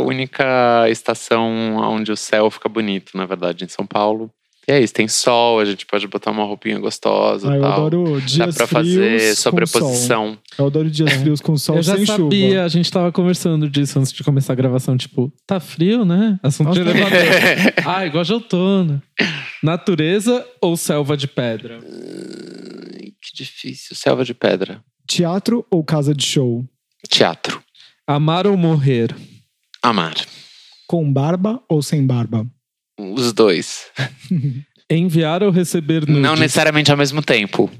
[0.04, 4.30] única estação onde o céu fica bonito, na verdade, em São Paulo.
[4.68, 7.72] E é isso, tem sol, a gente pode botar uma roupinha gostosa Ah, eu tal.
[7.86, 9.36] adoro Dá dias pra frios fazer com sol.
[9.36, 10.38] sobreposição.
[10.58, 12.64] Eu adoro dias frios com sol eu já sem sabia, chuva.
[12.64, 14.96] a gente tava conversando disso antes de começar a gravação.
[14.96, 16.38] Tipo, tá frio, né?
[16.42, 16.90] Assunto de Nossa.
[16.90, 17.18] elevador.
[17.86, 19.02] ah, igual de outono.
[19.62, 21.78] Natureza ou selva de pedra?
[23.30, 23.94] Que difícil.
[23.96, 24.82] Selva de pedra.
[25.06, 26.64] Teatro ou casa de show?
[27.08, 27.62] Teatro.
[28.06, 29.14] Amar ou morrer?
[29.82, 30.14] Amar.
[30.86, 32.46] Com barba ou sem barba?
[32.98, 33.86] Os dois.
[34.90, 36.16] Enviar ou receber nudes?
[36.22, 37.70] Não necessariamente ao mesmo tempo.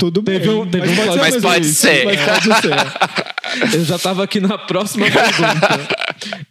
[0.00, 0.38] Tudo bem.
[0.38, 2.06] Teve um- teve um Mas pode isso, ser.
[2.06, 2.72] Mas pode ser.
[3.76, 5.88] Eu já tava aqui na próxima pergunta.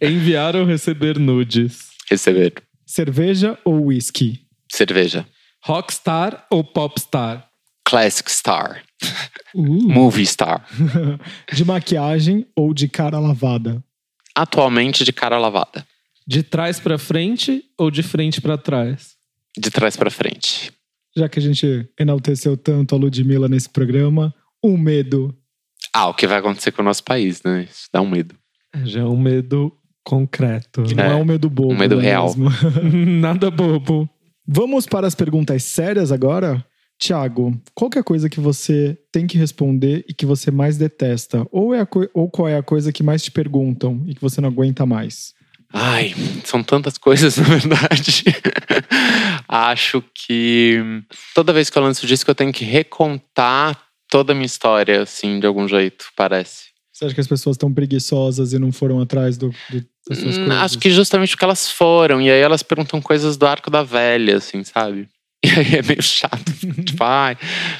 [0.00, 1.78] Enviar ou receber nudes?
[2.08, 2.52] Receber.
[2.86, 4.42] Cerveja ou whisky?
[4.70, 5.26] Cerveja.
[5.64, 7.48] Rockstar ou popstar?
[7.84, 8.82] classic star,
[9.54, 9.62] Uh.
[9.92, 10.64] movie star.
[11.52, 13.82] de maquiagem ou de cara lavada?
[14.34, 15.86] Atualmente de cara lavada,
[16.26, 19.14] De trás pra frente ou de frente pra trás?
[19.58, 20.72] de trás pra frente.
[21.14, 25.36] Já que a gente enalteceu tanto a Ludmilla nesse programa, um medo.
[25.92, 27.66] Ah, o que vai acontecer com o nosso país, né?
[27.70, 28.34] Isso dá um medo.
[28.84, 29.70] Já é um medo
[30.02, 30.84] concreto.
[30.90, 31.74] E não é, É, um medo bobo.
[31.74, 32.34] um medo é real.
[33.20, 34.08] Nada bobo.
[34.46, 36.64] Vamos para as perguntas sérias agora?
[36.98, 41.46] Tiago, qual é a coisa que você tem que responder e que você mais detesta?
[41.50, 44.48] Ou, é ou qual é a coisa que mais te perguntam e que você não
[44.48, 45.34] aguenta mais?
[45.72, 48.24] Ai, são tantas coisas, na verdade.
[49.48, 51.02] Acho que
[51.34, 55.40] toda vez que eu lanço disco, eu tenho que recontar toda a minha história, assim,
[55.40, 56.71] de algum jeito, parece.
[57.02, 60.38] Você acha que as pessoas estão preguiçosas e não foram atrás do, do- das suas
[60.38, 60.62] Hum, coisas?
[60.62, 64.36] Acho que justamente porque elas foram, e aí elas perguntam coisas do arco da velha,
[64.36, 65.08] assim, sabe?
[65.44, 66.52] E aí é meio chato.
[66.86, 67.36] tipo, ai,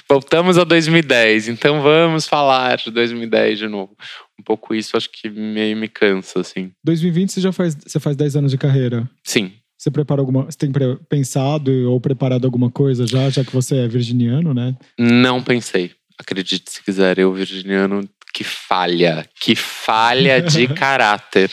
[0.08, 3.96] voltamos a 2010, então vamos falar de 2010 de novo.
[4.37, 6.72] Um pouco isso acho que meio me cansa, assim.
[6.82, 9.08] 2020 você já faz, você faz 10 anos de carreira.
[9.22, 9.52] Sim.
[9.78, 10.46] Você prepara alguma.
[10.46, 10.72] Você tem
[11.08, 14.74] pensado ou preparado alguma coisa já, já que você é virginiano, né?
[14.98, 15.92] Não pensei.
[16.18, 19.26] Acredite se quiser, eu, virginiano, que falha.
[19.40, 21.50] Que falha de caráter.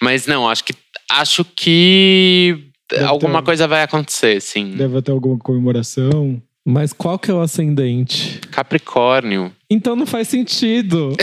[0.00, 0.74] Mas não, acho que
[1.10, 4.72] acho que Deve alguma ter- coisa vai acontecer, sim.
[4.76, 6.42] Deve ter alguma comemoração.
[6.62, 8.38] Mas qual que é o ascendente?
[8.50, 9.50] Capricórnio.
[9.70, 11.16] Então não faz sentido.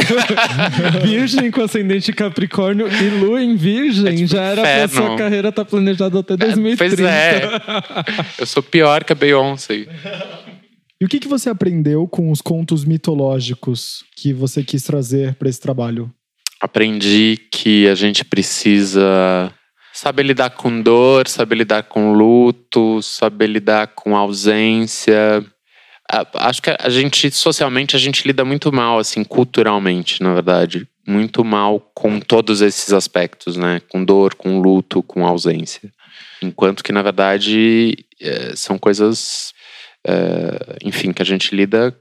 [1.04, 4.08] virgem com ascendente Capricórnio e Lua em Virgem.
[4.08, 5.08] É tipo já era pra inferno.
[5.10, 6.78] sua carreira estar planejada até 2030.
[6.78, 7.42] Pois é.
[8.40, 9.86] Eu sou pior que a Beyoncé.
[11.00, 15.48] E o que, que você aprendeu com os contos mitológicos que você quis trazer para
[15.48, 16.12] esse trabalho?
[16.60, 19.54] Aprendi que a gente precisa
[19.94, 25.46] saber lidar com dor, saber lidar com luto, saber lidar com ausência.
[26.36, 30.88] Acho que a gente, socialmente, a gente lida muito mal, assim, culturalmente, na verdade.
[31.06, 33.82] Muito mal com todos esses aspectos, né?
[33.90, 35.92] Com dor, com luto, com ausência.
[36.42, 39.54] Enquanto que, na verdade, eh, são coisas,
[40.06, 41.96] eh, enfim, que a gente lida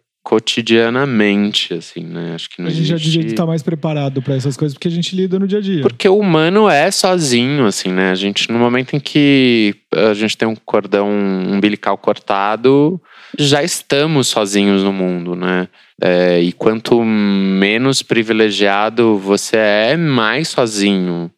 [0.67, 2.33] cotidianamente, assim, né?
[2.35, 4.89] Acho que não a gente já devia existe- estar mais preparado para essas coisas, porque
[4.89, 5.83] a gente lida no dia a dia.
[5.83, 8.11] porque o humano é sozinho, assim, né?
[8.11, 13.01] A gente, no momento em que a gente tem um cordão umbilical cortado,
[13.39, 15.69] já estamos sozinhos no mundo, né?
[16.03, 21.31] É, e quanto menos privilegiado você é, mais sozinho.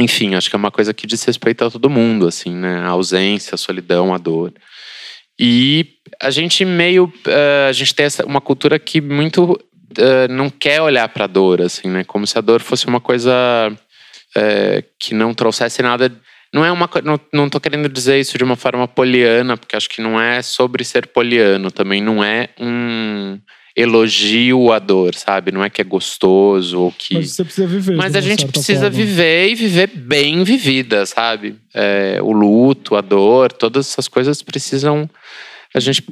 [0.00, 2.78] Enfim, acho que é uma coisa que diz respeito a todo mundo, assim, né?
[2.78, 4.52] A ausência, a solidão, a dor.
[5.38, 5.86] E
[6.20, 7.12] a gente meio.
[7.26, 9.58] eh, a gente tem essa, uma cultura que muito
[9.98, 12.04] eh, não quer olhar para a dor, assim, né?
[12.04, 13.32] Como se a dor fosse uma coisa
[14.36, 16.12] eh, que não trouxesse nada.
[16.52, 16.88] Não é uma.
[17.02, 20.40] Não, não tô querendo dizer isso de uma forma poliana, porque acho que não é
[20.42, 21.70] sobre ser poliano.
[21.70, 23.38] Também não é um
[23.76, 25.50] elogio à dor, sabe?
[25.50, 27.14] Não é que é gostoso ou que.
[27.14, 27.96] Mas você precisa viver.
[27.96, 28.96] Mas a gente precisa forma.
[28.96, 31.56] viver e viver bem vivida, sabe?
[31.74, 35.08] É, o luto, a dor, todas essas coisas precisam.
[35.76, 36.04] A gente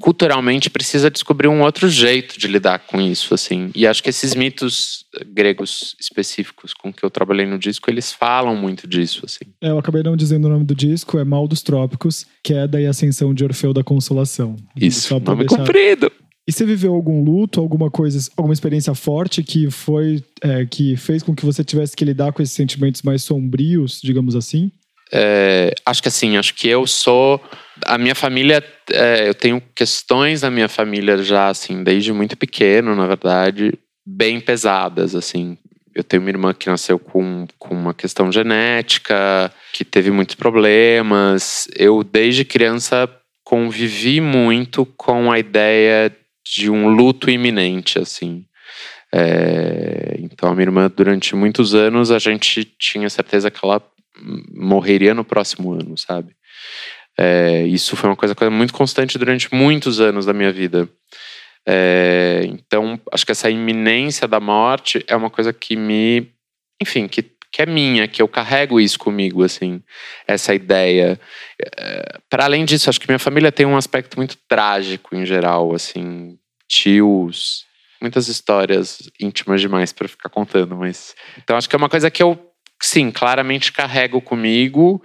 [0.00, 3.70] culturalmente precisa descobrir um outro jeito de lidar com isso, assim.
[3.72, 8.56] E acho que esses mitos gregos específicos com que eu trabalhei no disco, eles falam
[8.56, 9.44] muito disso, assim.
[9.62, 12.86] É, eu acabei não dizendo o nome do disco, é Mal dos Trópicos, Queda e
[12.86, 14.56] Ascensão de Orfeu da Consolação.
[14.74, 16.10] Isso, Só nome deixar- comprido.
[16.46, 21.22] E você viveu algum luto, alguma coisa, alguma experiência forte que foi, é, que fez
[21.22, 24.70] com que você tivesse que lidar com esses sentimentos mais sombrios, digamos assim?
[25.10, 27.40] É, acho que assim, acho que eu sou.
[27.86, 32.94] A minha família, é, eu tenho questões na minha família já, assim, desde muito pequeno,
[32.94, 33.72] na verdade,
[34.06, 35.56] bem pesadas, assim.
[35.94, 41.68] Eu tenho uma irmã que nasceu com, com uma questão genética, que teve muitos problemas.
[41.76, 43.08] Eu, desde criança,
[43.44, 46.12] convivi muito com a ideia
[46.44, 48.44] de um luto iminente, assim.
[49.12, 53.80] É, então, a minha irmã, durante muitos anos, a gente tinha certeza que ela
[54.52, 56.34] morreria no próximo ano, sabe?
[57.16, 60.88] É, isso foi uma coisa, coisa muito constante durante muitos anos da minha vida.
[61.66, 66.30] É, então, acho que essa iminência da morte é uma coisa que me,
[66.82, 69.80] enfim, que, que é minha, que eu carrego isso comigo, assim,
[70.26, 71.18] essa ideia.
[71.78, 75.72] É, Para além disso, acho que minha família tem um aspecto muito trágico em geral,
[75.72, 76.36] assim,
[76.68, 77.64] tios,
[78.00, 82.22] muitas histórias íntimas demais para ficar contando, mas então acho que é uma coisa que
[82.22, 82.38] eu
[82.82, 85.02] sim, claramente carrego comigo,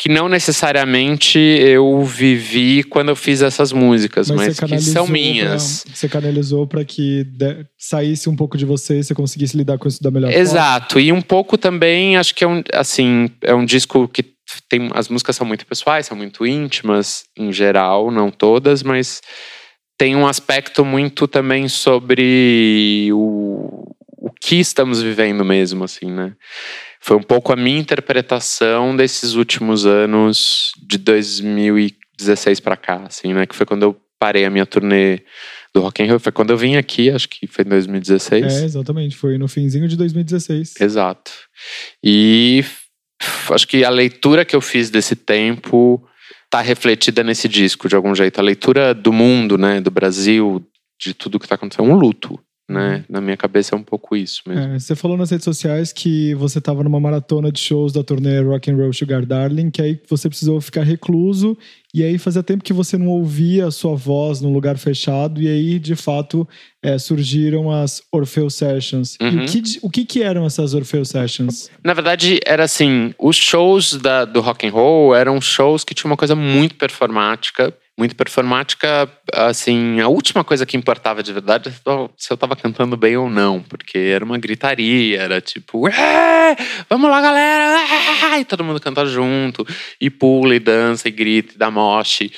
[0.00, 5.82] que não necessariamente eu vivi quando eu fiz essas músicas, mas, você que são minhas.
[5.82, 9.76] pra- você canalizou para que de- saísse um pouco de você e você conseguisse lidar
[9.78, 10.40] com isso da melhor forma.
[10.40, 14.22] Exato, e um pouco também, acho que é um, assim, é um disco que
[14.68, 19.20] tem, as músicas são muito pessoais, são muito íntimas, em geral, não todas, mas
[19.98, 26.34] tem um aspecto muito também sobre o, o que estamos vivendo mesmo, assim, né?
[27.00, 33.44] Foi um pouco a minha interpretação desses últimos anos de 2016 para cá, assim, né?
[33.44, 35.22] Que foi quando eu parei a minha turnê
[35.74, 36.20] do Rock in Rio.
[36.20, 38.44] Foi quando eu vim aqui, acho que foi em 2016.
[38.44, 39.16] É, exatamente.
[39.16, 40.80] Foi no finzinho de 2016.
[40.80, 41.32] Exato.
[42.02, 42.64] E
[43.50, 46.07] acho que a leitura que eu fiz desse tempo
[46.50, 48.38] tá refletida nesse disco, de algum jeito.
[48.38, 49.80] A leitura do mundo, né?
[49.80, 50.64] Do Brasil,
[50.98, 51.88] de tudo que tá acontecendo.
[51.88, 52.38] Um luto,
[52.68, 53.04] né?
[53.08, 54.74] Na minha cabeça é um pouco isso mesmo.
[54.74, 58.40] É, você falou nas redes sociais que você estava numa maratona de shows da turnê
[58.42, 61.56] Rock and Roll Sugar Darling, que aí você precisou ficar recluso
[61.94, 65.48] e aí fazia tempo que você não ouvia a sua voz num lugar fechado e
[65.48, 66.46] aí de fato
[66.82, 69.16] é, surgiram as Orfeu Sessions.
[69.18, 69.44] E Uhum.
[69.44, 71.70] o que, o que que eram essas Orfeu Sessions?
[71.82, 76.10] Na verdade, era assim, os shows da, do rock and roll eram shows que tinham
[76.10, 81.72] uma coisa muito performática, muito performática, assim, a última coisa que importava de verdade é
[82.16, 86.56] se eu tava cantando bem ou não, porque era uma gritaria, era tipo, "É,
[86.88, 89.66] vamos lá galera, é", e todo mundo canta junto,
[90.00, 92.30] e pula, e dança, e grita, e dá moche,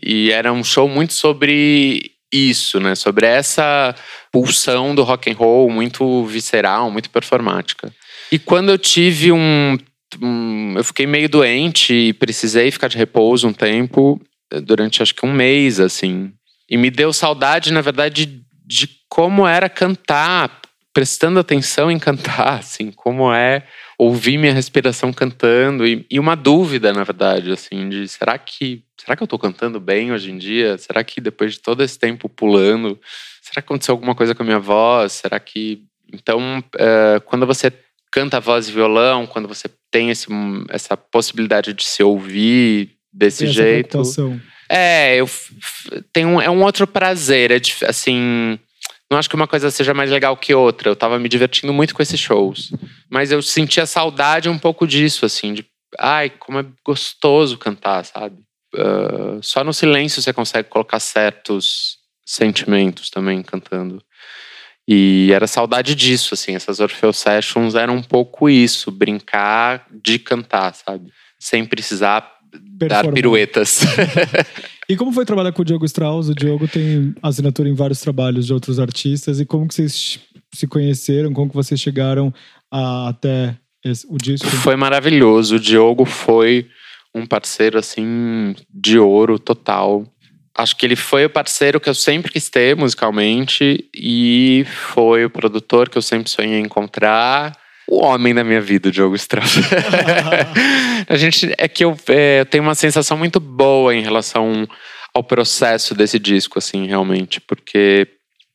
[0.00, 3.96] e era um show muito sobre isso, né, sobre essa
[4.30, 7.92] pulsão do rock and roll, muito visceral, muito performática.
[8.30, 9.76] E quando eu tive um,
[10.76, 14.18] Eu fiquei meio doente e precisei ficar de repouso um tempo,
[14.62, 16.32] durante acho que um mês, assim.
[16.68, 20.60] E me deu saudade, na verdade, de como era cantar,
[20.92, 23.66] prestando atenção em cantar, assim, como é
[23.98, 25.86] ouvir minha respiração cantando.
[25.86, 28.84] E, e uma dúvida, na verdade, assim, de será que.
[28.96, 30.76] Será que eu tô cantando bem hoje em dia?
[30.76, 33.00] Será que depois de todo esse tempo pulando,
[33.40, 35.12] será que aconteceu alguma coisa com a minha voz?
[35.12, 35.82] Será que.
[36.12, 37.72] Então, eh, quando você
[38.10, 40.26] canta voz e violão, quando você tem esse,
[40.68, 44.02] essa possibilidade de se ouvir desse Tem jeito.
[44.68, 45.28] É, eu
[46.12, 47.50] tem um, é um outro prazer.
[47.50, 48.58] É assim.
[49.10, 50.90] Não acho que uma coisa seja mais legal que outra.
[50.90, 52.70] Eu tava me divertindo muito com esses shows.
[53.10, 55.64] Mas eu sentia saudade um pouco disso, assim, de
[55.98, 58.36] ai, como é gostoso cantar, sabe?
[58.76, 61.96] Ah, só no silêncio você consegue colocar certos
[62.26, 64.02] sentimentos também cantando.
[64.86, 66.54] E era saudade disso, assim.
[66.54, 71.10] Essas Orfeu Sessions eram um pouco isso, brincar de cantar, sabe?
[71.38, 73.80] Sem precisar dar piruetas.
[74.88, 76.28] E como foi trabalhar com o Diogo Strauss?
[76.28, 79.38] O Diogo tem assinatura em vários trabalhos de outros artistas.
[79.38, 80.18] E como que vocês
[80.54, 81.32] se conheceram?
[81.32, 82.32] Como que vocês chegaram
[82.72, 84.46] a- até esse- o disco?
[84.48, 85.56] Foi maravilhoso.
[85.56, 86.66] O Diogo foi
[87.14, 90.06] um parceiro assim de ouro total.
[90.56, 95.30] Acho que ele foi o parceiro que eu sempre quis ter musicalmente e foi o
[95.30, 97.52] produtor que eu sempre sonhei encontrar.
[97.88, 99.56] O homem da minha vida, o Diogo Strauss.
[101.08, 104.68] a gente é que eu, é, eu tenho uma sensação muito boa em relação
[105.14, 108.06] ao processo desse disco, assim, realmente, porque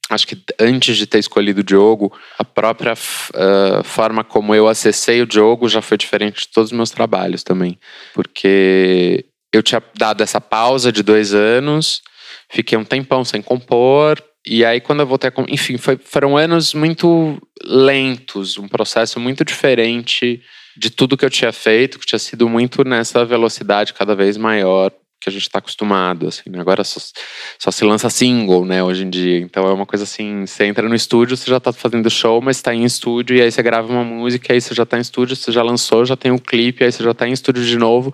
[0.10, 5.22] acho que antes de ter escolhido o Diogo, a própria ah, forma como eu acessei
[5.22, 7.80] o Diogo já foi diferente de todos os meus trabalhos também.
[8.14, 12.02] Porque eu tinha dado essa pausa de dois anos,
[12.50, 15.34] fiquei um tempão sem compor, e aí quando eu voltei a.
[15.50, 20.42] Enfim, foi- foram anos muito lentos, um processo muito diferente
[20.78, 24.92] de tudo que eu tinha feito, que tinha sido muito nessa velocidade cada vez maior
[25.24, 26.60] que a gente está acostumado, assim, né?
[26.60, 27.00] Agora só,
[27.58, 29.40] só se lança single, né, hoje em dia.
[29.40, 32.62] Então é uma coisa assim, você entra no estúdio, você já tá fazendo show, mas
[32.62, 35.38] tá em estúdio, e aí você grava uma música, aí você já tá em estúdio,
[35.38, 38.14] você já lançou, já tem um clipe, aí você já tá em estúdio de novo.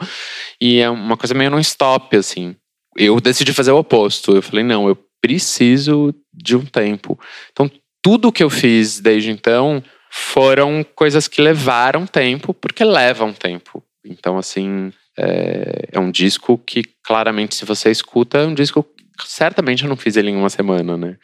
[0.62, 2.56] E é uma coisa meio non-stop, assim.
[2.96, 4.36] Eu decidi fazer o oposto.
[4.36, 7.20] Eu falei, não, eu preciso de um tempo.
[7.52, 7.70] Então,
[8.02, 13.84] tudo que eu fiz desde então foram coisas que levaram tempo, porque levam tempo.
[14.04, 19.30] Então, assim, é, é um disco que, claramente, se você escuta, é um disco que
[19.30, 21.18] certamente eu não fiz ele em uma semana, né?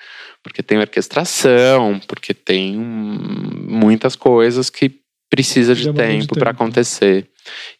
[0.43, 7.27] Porque tem orquestração, porque tem muitas coisas que precisa de Demanda de tempo para acontecer.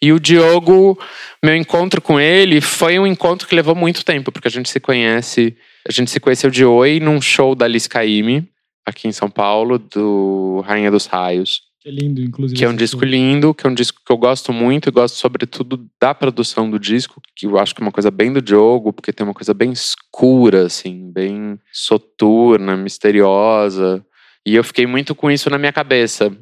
[0.02, 1.00] E o Diogo,
[1.44, 4.80] meu encontro com ele foi um encontro que levou muito tempo, porque a gente se
[4.80, 5.56] conhece,
[5.88, 8.50] a gente se conheceu de oi num show da Alice Caymmi,
[8.86, 11.62] aqui em São Paulo, do Rainha dos Raios.
[11.80, 12.58] Que é lindo, inclusive.
[12.58, 15.16] Que é um disco lindo, que é um disco que eu gosto muito e gosto
[15.16, 18.92] sobretudo da produção do disco, que eu acho que é uma coisa bem do Diogo,
[18.92, 24.04] porque tem uma coisa bem escura, assim, bem soturna, misteriosa.
[24.44, 26.36] E eu fiquei muito com isso na minha cabeça.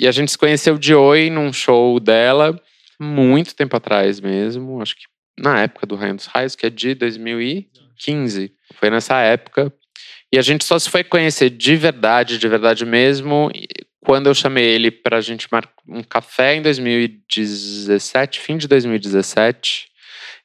[0.00, 2.58] E a gente se conheceu de oi num show dela,
[2.98, 5.04] muito tempo atrás mesmo, acho que
[5.38, 6.94] na época do Rainha dos Raios, que é de
[7.96, 8.52] 2015.
[8.74, 9.72] Foi nessa época.
[10.32, 13.50] E a gente só se foi conhecer de verdade, de verdade mesmo,
[14.04, 19.88] quando eu chamei ele pra gente marcar um café em 2017, fim de 2017.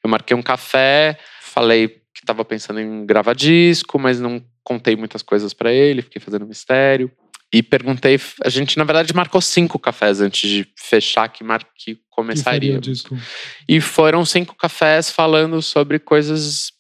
[0.04, 5.22] Eu marquei um café, falei, que tava pensando em gravar disco, mas não contei muitas
[5.22, 7.12] coisas para ele, fiquei fazendo mistério.
[7.54, 12.00] E perguntei, a gente na verdade marcou cinco cafés antes de fechar que, mar, que
[12.10, 12.80] começaria.
[13.68, 16.72] E foram cinco cafés falando sobre coisas.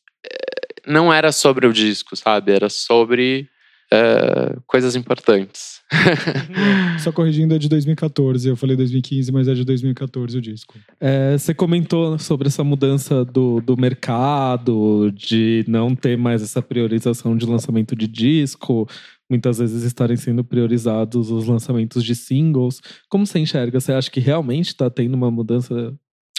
[0.86, 2.52] Não era sobre o disco, sabe?
[2.52, 3.50] Era sobre
[3.94, 5.82] uh, coisas importantes.
[7.00, 8.48] Só corrigindo, é de 2014.
[8.48, 10.76] Eu falei 2015, mas é de 2014 o disco.
[11.00, 17.36] É, você comentou sobre essa mudança do, do mercado, de não ter mais essa priorização
[17.36, 18.88] de lançamento de disco,
[19.30, 22.82] muitas vezes estarem sendo priorizados os lançamentos de singles.
[23.10, 23.80] Como você enxerga?
[23.80, 25.94] Você acha que realmente está tendo uma mudança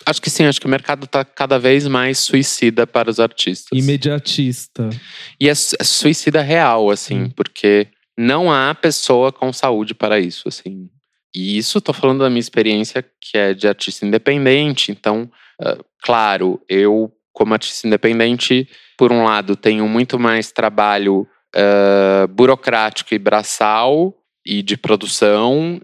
[0.06, 3.78] Acho que sim, acho que o mercado está cada vez mais suicida para os artistas.
[3.78, 4.90] Imediatista.
[5.40, 7.30] E é, é suicida real, assim, hum.
[7.30, 10.88] porque não há pessoa com saúde para isso, assim.
[11.34, 14.92] E isso estou falando da minha experiência, que é de artista independente.
[14.92, 15.30] Então,
[15.60, 21.26] uh, claro, eu, como artista independente, por um lado, tenho muito mais trabalho
[21.56, 25.80] uh, burocrático e braçal e de produção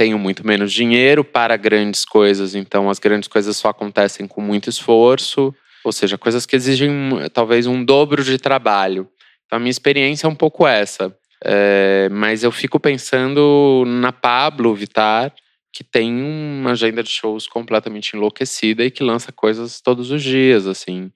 [0.00, 4.70] tenho muito menos dinheiro para grandes coisas, então as grandes coisas só acontecem com muito
[4.70, 6.90] esforço, ou seja, coisas que exigem
[7.34, 9.06] talvez um dobro de trabalho.
[9.44, 11.14] Então a minha experiência é um pouco essa.
[11.44, 15.34] É, mas eu fico pensando na Pablo Vitar,
[15.70, 20.66] que tem uma agenda de shows completamente enlouquecida e que lança coisas todos os dias,
[20.66, 21.12] assim,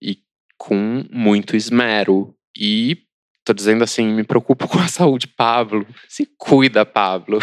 [0.00, 0.18] e
[0.56, 2.32] com muito esmero.
[2.56, 2.98] E
[3.48, 5.86] Tô dizendo assim, me preocupo com a saúde, Pablo.
[6.06, 7.38] Se cuida, Pablo.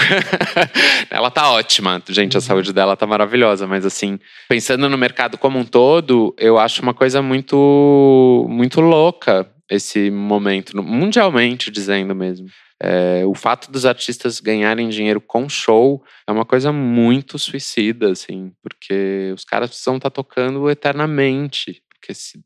[1.10, 2.46] ela tá ótima, gente, a uhum.
[2.46, 6.94] saúde dela tá maravilhosa, mas assim, pensando no mercado como um todo, eu acho uma
[6.94, 12.46] coisa muito muito louca esse momento, mundialmente dizendo mesmo.
[12.80, 18.52] É, o fato dos artistas ganharem dinheiro com show é uma coisa muito suicida, assim,
[18.62, 21.82] porque os caras precisam estar tá tocando eternamente.
[21.90, 22.40] Porque se,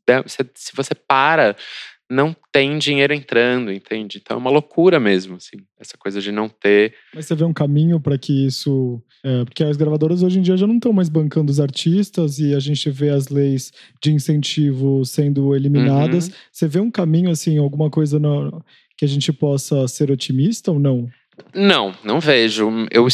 [0.54, 1.54] se você para
[2.10, 4.20] não tem dinheiro entrando, entende?
[4.20, 6.92] Então é uma loucura mesmo, assim, essa coisa de não ter.
[7.14, 9.00] Mas você vê um caminho para que isso.
[9.22, 12.52] É, porque as gravadoras hoje em dia já não estão mais bancando os artistas e
[12.52, 13.70] a gente vê as leis
[14.02, 16.26] de incentivo sendo eliminadas.
[16.26, 16.34] Uhum.
[16.50, 18.60] Você vê um caminho, assim, alguma coisa no,
[18.98, 21.08] que a gente possa ser otimista ou não?
[21.54, 22.68] Não, não vejo.
[22.90, 23.06] Eu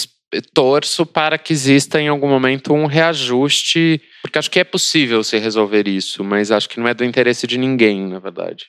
[0.55, 5.39] torço para que exista em algum momento um reajuste, porque acho que é possível se
[5.39, 8.67] resolver isso, mas acho que não é do interesse de ninguém, na verdade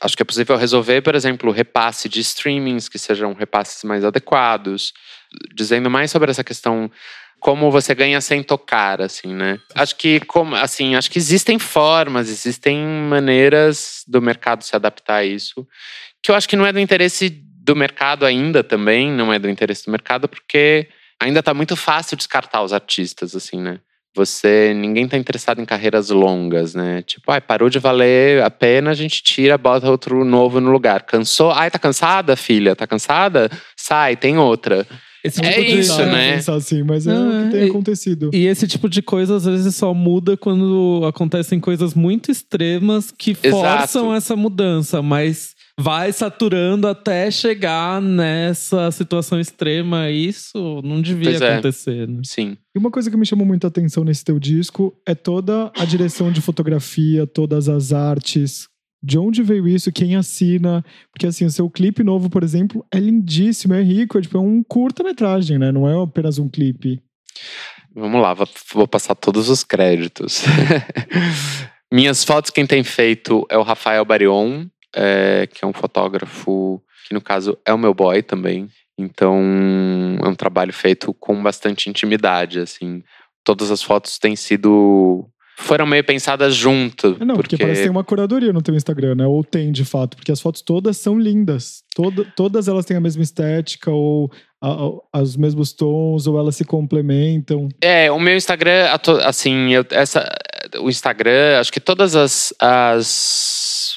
[0.00, 4.92] acho que é possível resolver, por exemplo, repasse de streamings que sejam repasses mais adequados,
[5.54, 6.90] dizendo mais sobre essa questão
[7.38, 9.58] como você ganha sem tocar, assim, né?
[9.74, 15.24] Acho que como, assim, acho que existem formas, existem maneiras do mercado se adaptar a
[15.24, 15.66] isso,
[16.22, 19.48] que eu acho que não é do interesse do mercado ainda também, não é do
[19.48, 20.88] interesse do mercado porque
[21.20, 23.80] ainda está muito fácil descartar os artistas, assim, né?
[24.16, 27.02] Você ninguém está interessado em carreiras longas, né?
[27.02, 31.02] Tipo, ai, parou de valer a pena, a gente tira, bota outro novo no lugar.
[31.02, 31.52] Cansou?
[31.52, 32.74] Ai, tá cansada, filha?
[32.74, 33.50] Tá cansada?
[33.76, 34.86] Sai, tem outra.
[35.22, 36.36] Esse tipo é de, isso, né?
[36.36, 38.30] Pensar assim, mas é, é o que tem e, acontecido.
[38.32, 43.34] E esse tipo de coisa às vezes só muda quando acontecem coisas muito extremas que
[43.34, 44.14] forçam Exato.
[44.14, 50.10] essa mudança, mas vai saturando até chegar nessa situação extrema.
[50.10, 51.52] Isso não devia é.
[51.52, 52.20] acontecer, né?
[52.24, 52.56] Sim.
[52.74, 56.32] E uma coisa que me chamou muita atenção nesse teu disco é toda a direção
[56.32, 58.68] de fotografia, todas as artes.
[59.02, 59.92] De onde veio isso?
[59.92, 60.84] Quem assina?
[61.12, 64.40] Porque assim, o seu clipe novo, por exemplo, é lindíssimo, é rico, é, tipo, é
[64.40, 65.70] um curta-metragem, né?
[65.70, 67.00] Não é apenas um clipe.
[67.94, 68.34] Vamos lá,
[68.74, 70.42] vou passar todos os créditos.
[71.92, 74.66] Minhas fotos, quem tem feito é o Rafael Barion,
[74.96, 78.68] é, que é um fotógrafo que, no caso, é o meu boy também.
[78.98, 79.36] Então,
[80.24, 83.02] é um trabalho feito com bastante intimidade, assim.
[83.44, 85.28] Todas as fotos têm sido
[85.58, 87.16] foram meio pensadas junto.
[87.18, 87.50] É, não, porque...
[87.50, 89.26] porque parece que tem uma curadoria no teu Instagram, né?
[89.26, 91.82] Ou tem, de fato, porque as fotos todas são lindas.
[91.94, 94.30] Toda, todas elas têm a mesma estética, ou
[94.60, 94.68] a,
[95.14, 97.68] a, os mesmos tons, ou elas se complementam.
[97.80, 98.86] É, o meu Instagram,
[99.24, 100.28] assim, eu, essa,
[100.78, 103.96] o Instagram, acho que todas as, as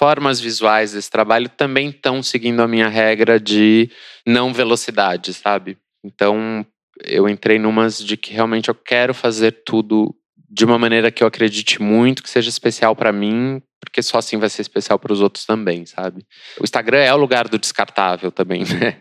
[0.00, 3.90] formas visuais desse trabalho também estão seguindo a minha regra de
[4.26, 5.76] não velocidade, sabe?
[6.02, 6.64] Então,
[7.04, 10.14] eu entrei numas de que realmente eu quero fazer tudo
[10.48, 14.38] de uma maneira que eu acredite muito, que seja especial para mim, porque só assim
[14.38, 16.24] vai ser especial para os outros também, sabe?
[16.58, 18.96] O Instagram é o lugar do descartável também, né?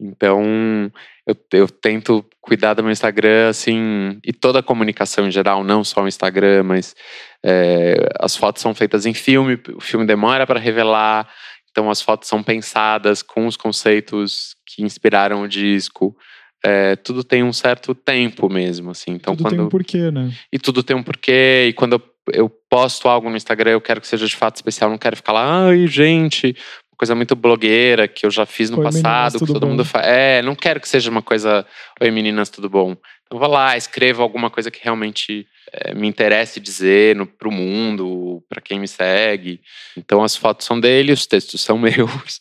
[0.00, 0.90] Então,
[1.26, 5.84] eu, eu tento cuidar do meu Instagram, assim, e toda a comunicação em geral, não
[5.84, 6.96] só o Instagram, mas
[7.44, 11.28] é, as fotos são feitas em filme, o filme demora para revelar,
[11.70, 16.16] então as fotos são pensadas com os conceitos que inspiraram o disco.
[16.64, 19.12] É, tudo tem um certo tempo mesmo, assim.
[19.12, 19.56] Então, tudo quando...
[19.56, 20.32] tem um porquê, né?
[20.52, 21.66] E tudo tem um porquê.
[21.68, 22.02] E quando eu
[22.34, 25.32] eu posto algo no Instagram, eu quero que seja de fato especial, não quero ficar
[25.32, 26.56] lá, ai, gente,
[26.96, 29.68] coisa muito blogueira que eu já fiz no Oi, passado, meninas, que todo bom?
[29.68, 30.06] mundo faz.
[30.06, 31.66] É, não quero que seja uma coisa,
[32.00, 32.96] oi meninas, tudo bom?
[33.26, 38.42] Então vá lá, escreva alguma coisa que realmente eh, me interesse dizer no, pro mundo,
[38.48, 39.60] para quem me segue.
[39.96, 42.40] Então as fotos são dele, os textos são meus.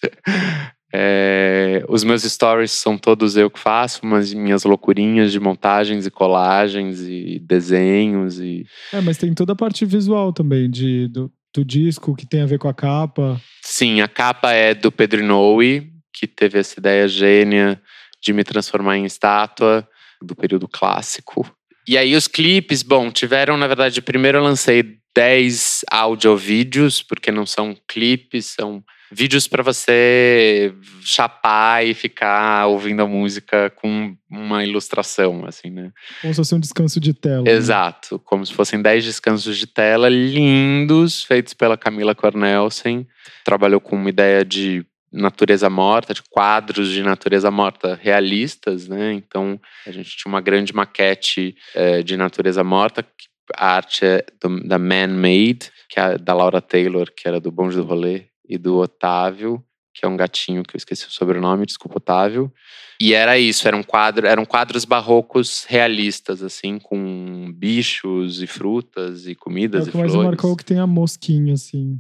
[0.93, 6.11] É, os meus stories são todos eu que faço, mas minhas loucurinhas de montagens e
[6.11, 11.65] colagens e desenhos e É, mas tem toda a parte visual também de, do, do
[11.65, 13.39] disco que tem a ver com a capa.
[13.61, 17.81] Sim, a capa é do Pedro Inoue, que teve essa ideia gênia
[18.23, 19.87] de me transformar em estátua
[20.21, 21.45] do período clássico.
[21.87, 27.45] E aí os clipes, bom, tiveram, na verdade, primeiro eu lancei 10 audiovídeos, porque não
[27.45, 35.45] são clipes, são vídeos para você chapar e ficar ouvindo a música com uma ilustração,
[35.45, 35.91] assim, né?
[36.21, 37.43] Como se fosse um descanso de tela.
[37.43, 37.51] né?
[37.51, 43.07] Exato, como se fossem 10 descansos de tela lindos, feitos pela Camila Cornelsen.
[43.45, 49.13] Trabalhou com uma ideia de natureza morta, de quadros de natureza morta realistas, né?
[49.13, 53.03] Então a gente tinha uma grande maquete eh, de natureza morta.
[53.03, 57.39] que A arte é do- da Man Made, que é da Laura Taylor, que era
[57.39, 61.11] do Bonde do Rolê, e do Otávio, que é um gatinho que eu esqueci o
[61.11, 62.51] sobrenome, desculpa, Otávio.
[62.99, 69.25] E era isso, era um quadro, eram quadros barrocos realistas, assim, com bichos e frutas
[69.27, 70.13] e É comidas o e flores.
[70.15, 71.99] marcou que tem a mosquinha, assim.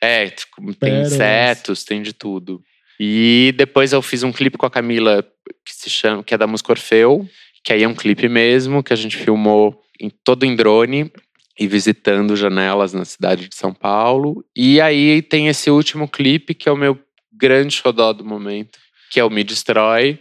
[0.00, 1.12] É, tipo, tem Pérolas.
[1.12, 2.62] insetos, tem de tudo.
[2.98, 5.24] E depois eu fiz um clipe com a Camila
[5.64, 7.28] que se chama, que é da música Orfeu,
[7.64, 11.10] que aí é um clipe mesmo que a gente filmou em todo em drone
[11.58, 14.44] e visitando janelas na cidade de São Paulo.
[14.56, 16.98] E aí tem esse último clipe que é o meu
[17.32, 18.78] grande xodó do momento,
[19.10, 20.20] que é o Me Destrói,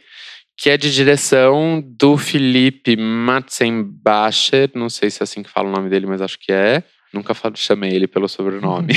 [0.57, 5.71] que é de direção do Felipe Matzenbacher, não sei se é assim que fala o
[5.71, 6.83] nome dele, mas acho que é.
[7.13, 8.93] Nunca falo, chamei ele pelo sobrenome.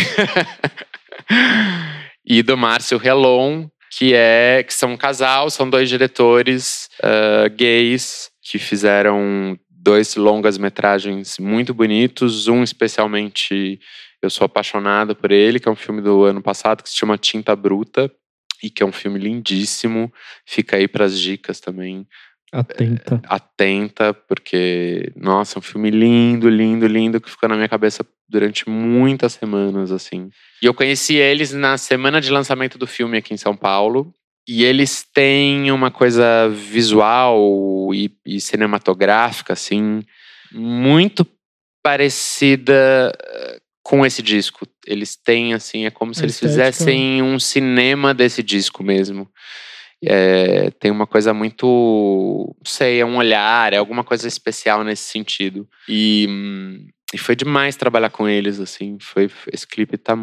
[2.25, 8.31] e do Márcio Relon, que é que são um casal, são dois diretores ah, gays
[8.43, 13.79] que fizeram dois longas metragens muito bonitos, um especialmente
[14.23, 17.19] eu sou apaixonado por ele, que é um filme do ano passado que se chama
[17.19, 18.11] Tinta Bruta
[18.63, 20.13] e que é um filme lindíssimo.
[20.45, 22.07] Fica aí para as dicas também
[22.53, 23.21] Atenta.
[23.27, 28.69] atenta, porque, nossa, é um filme lindo, lindo, lindo, que ficou na minha cabeça durante
[28.69, 30.31] muitas semanas, assim.
[30.63, 34.13] E eu conheci eles na semana de lançamento do filme aqui em São Paulo.
[34.49, 40.03] E eles têm uma coisa visual e, e cinematográfica, assim,
[40.53, 41.27] muito
[41.83, 44.67] parecida eh, com esse disco.
[44.87, 46.73] Eles têm, assim, é como se A eles estética.
[46.73, 49.29] fizessem um cinema desse disco mesmo.
[50.07, 52.55] É, tem uma coisa muito.
[52.59, 55.69] Não sei, é um olhar, é alguma coisa especial nesse sentido.
[55.89, 56.29] E,
[57.13, 58.99] e foi demais trabalhar com eles, assim.
[59.01, 60.17] Foi, esse clipe tá,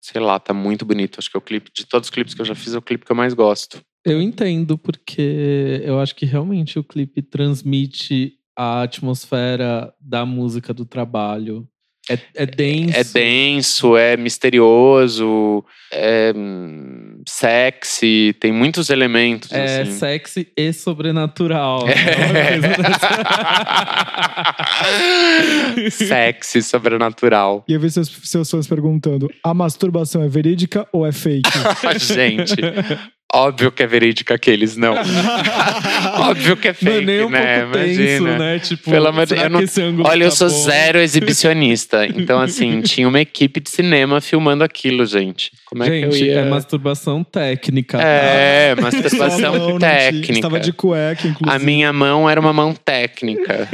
[0.00, 1.18] sei lá, tá muito bonito.
[1.18, 2.82] Acho que é o clipe, de todos os clipes que eu já fiz, é o
[2.82, 3.80] clipe que eu mais gosto.
[4.04, 10.84] Eu entendo, porque eu acho que realmente o clipe transmite a atmosfera da música do
[10.84, 11.68] trabalho.
[12.10, 12.96] É, é denso.
[12.96, 19.92] É denso, é misterioso, é hum, sexy, tem muitos elementos, É assim.
[19.92, 21.86] sexy e sobrenatural.
[21.88, 21.92] É.
[25.86, 25.90] É.
[25.90, 27.64] Sexy, sobrenatural.
[27.68, 31.50] E eu vi seus, seus fãs perguntando: a masturbação é verídica ou é fake?
[31.98, 32.56] Gente,
[33.34, 34.94] óbvio que é verídica aqueles, não.
[36.20, 37.60] óbvio que é Não é fake, nem um né?
[37.62, 38.38] pouco tenso, Imagina.
[38.38, 38.58] né?
[38.58, 39.60] Tipo, Pelo amor de- eu não-
[40.04, 40.54] Olha, eu tá sou bom?
[40.64, 42.06] zero exibicionista.
[42.22, 45.50] Então, assim, tinha uma equipe de cinema filmando aquilo, gente.
[45.66, 46.40] Como é Gente, que eu ia...
[46.40, 47.98] é masturbação técnica.
[47.98, 48.04] tá?
[48.04, 50.32] É, masturbação mão não tinha- técnica.
[50.32, 51.56] Estava de cueca, inclusive.
[51.56, 53.68] A minha mão era uma mão técnica.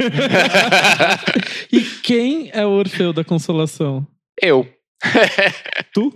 [1.71, 4.05] E quem é o Orfeu da Consolação?
[4.41, 4.67] eu.
[5.93, 6.13] Tu?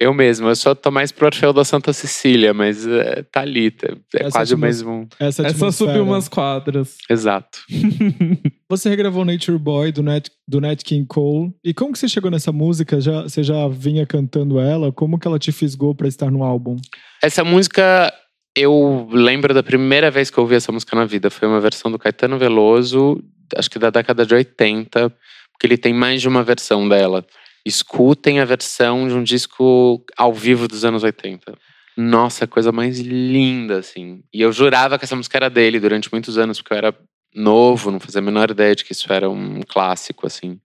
[0.00, 0.48] Eu mesmo.
[0.48, 3.70] Eu só tô mais pro Orfeu da Santa Cecília, mas é, tá ali.
[3.70, 5.08] tá- É Essa quase o mesmo.
[5.20, 6.96] Essa É só subir umas quadras.
[7.08, 7.58] Exato.
[8.68, 11.52] Você regravou Nature Boy do Nat, do Nat King Cole.
[11.64, 13.00] E como que você chegou nessa música?
[13.00, 14.90] Já, você já vinha cantando ela?
[14.90, 16.76] Como que ela te fisgou pra estar no álbum?
[17.22, 18.12] Essa música,
[18.56, 21.28] eu lembro da primeira vez que eu ouvi essa música na vida.
[21.30, 23.22] Foi uma versão do Caetano Veloso,
[23.56, 25.10] acho que da década de 80,
[25.52, 27.24] porque ele tem mais de uma versão dela.
[27.64, 31.56] Escutem a versão de um disco ao vivo dos anos 80.
[31.96, 34.22] Nossa, coisa mais linda, assim.
[34.32, 36.98] E eu jurava que essa música era dele durante muitos anos, porque eu era
[37.34, 40.58] novo, não fazia a menor ideia de que isso era um clássico, assim.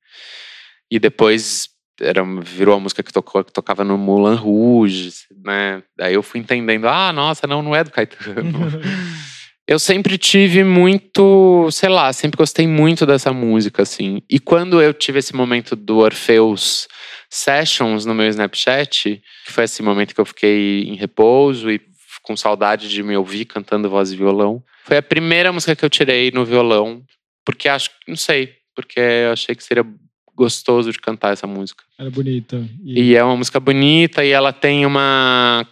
[0.90, 1.70] E depois
[2.00, 5.12] era, virou a música que, tocou, que tocava no Moulin Rouge,
[5.44, 5.84] né?
[5.98, 8.42] Daí eu fui entendendo, ah, nossa, não, não é do Caetano.
[9.68, 14.22] Eu sempre tive muito, sei lá, sempre gostei muito dessa música, assim.
[14.30, 16.88] E quando eu tive esse momento do Orfeus
[17.30, 21.82] Sessions no meu Snapchat, que foi esse momento que eu fiquei em repouso e
[22.22, 25.90] com saudade de me ouvir cantando voz e violão, foi a primeira música que eu
[25.90, 27.04] tirei no violão,
[27.46, 29.86] porque acho, não sei, porque eu achei que seria
[30.34, 31.84] gostoso de cantar essa música.
[32.00, 32.64] Era bonita.
[32.86, 35.68] E é uma música bonita e ela tem uma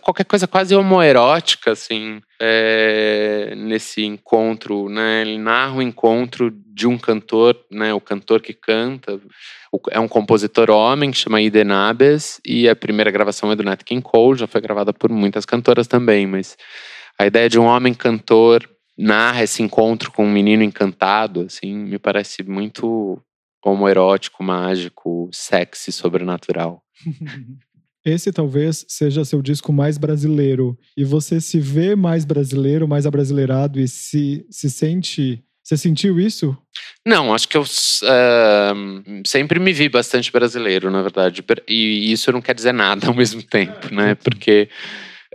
[0.00, 5.22] qualquer coisa quase homoerótica, assim, é, nesse encontro, né?
[5.22, 7.92] Ele narra o encontro de um cantor, né?
[7.92, 9.20] O cantor que canta.
[9.90, 13.82] É um compositor homem que chama Iden Abes e a primeira gravação é do Nat
[13.82, 16.56] King Cole, já foi gravada por muitas cantoras também, mas
[17.18, 21.98] a ideia de um homem cantor narra esse encontro com um menino encantado, assim, me
[21.98, 23.20] parece muito
[23.62, 26.82] homoerótico, mágico, sexy, sobrenatural.
[28.06, 30.78] Esse talvez seja seu disco mais brasileiro.
[30.96, 35.42] E você se vê mais brasileiro, mais abrasileirado e se, se sente.
[35.60, 36.56] Você sentiu isso?
[37.04, 41.44] Não, acho que eu uh, sempre me vi bastante brasileiro, na verdade.
[41.66, 44.14] E isso não quer dizer nada ao mesmo tempo, né?
[44.14, 44.68] Porque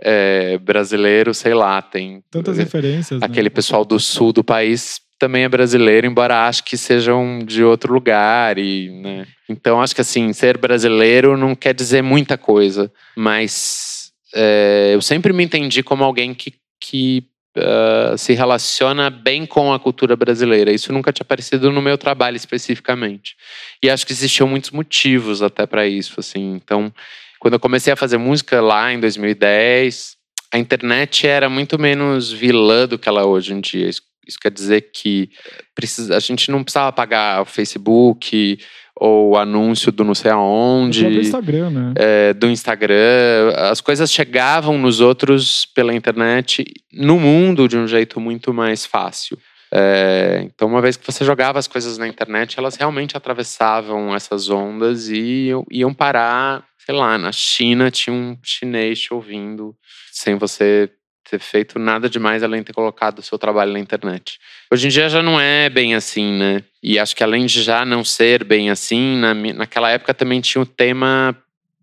[0.00, 2.24] é, brasileiro, sei lá, tem.
[2.30, 3.20] Tantas referências.
[3.20, 3.26] Né?
[3.26, 3.54] Aquele né?
[3.54, 8.58] pessoal do sul do país também é brasileiro, embora acho que sejam de outro lugar
[8.58, 9.24] e, né?
[9.48, 15.32] Então acho que assim ser brasileiro não quer dizer muita coisa, mas é, eu sempre
[15.32, 17.22] me entendi como alguém que, que
[17.56, 20.72] uh, se relaciona bem com a cultura brasileira.
[20.72, 23.36] Isso nunca tinha aparecido no meu trabalho especificamente.
[23.80, 26.54] E acho que existiam muitos motivos até para isso, assim.
[26.54, 26.92] Então
[27.38, 30.16] quando eu comecei a fazer música lá em 2010
[30.52, 33.88] a internet era muito menos vilã do que ela é hoje em dia.
[34.26, 35.30] Isso quer dizer que
[35.74, 38.58] precisa, a gente não precisava pagar o Facebook
[38.94, 41.04] ou anúncio do não sei aonde.
[41.04, 41.94] Do Instagram, né?
[41.96, 43.52] É, do Instagram.
[43.56, 49.38] As coisas chegavam nos outros pela internet, no mundo, de um jeito muito mais fácil.
[49.74, 54.50] É, então, uma vez que você jogava as coisas na internet, elas realmente atravessavam essas
[54.50, 59.74] ondas e iam parar, sei lá, na China tinha um chinês te ouvindo
[60.12, 60.90] sem você
[61.32, 64.38] ter feito nada demais além de ter colocado o seu trabalho na internet.
[64.70, 66.62] Hoje em dia já não é bem assim, né?
[66.82, 70.60] E acho que além de já não ser bem assim, na, naquela época também tinha
[70.60, 71.34] o tema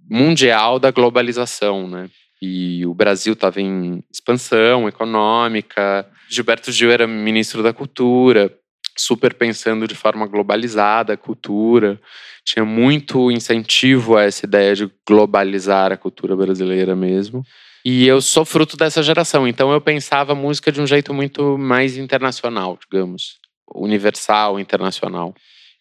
[0.07, 2.09] mundial da globalização, né?
[2.39, 6.05] E o Brasil estava em expansão econômica.
[6.29, 8.53] Gilberto Gil era ministro da Cultura,
[8.95, 11.99] super pensando de forma globalizada a cultura.
[12.45, 17.43] Tinha muito incentivo a essa ideia de globalizar a cultura brasileira mesmo.
[17.83, 21.97] E eu sou fruto dessa geração, então eu pensava música de um jeito muito mais
[21.97, 23.37] internacional, digamos,
[23.73, 25.33] universal, internacional.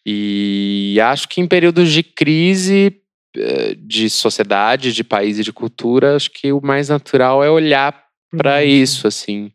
[0.07, 3.01] E acho que em períodos de crise
[3.36, 8.05] eh, de sociedade, de país e de cultura, acho que o mais natural é olhar
[8.36, 9.53] para isso, assim.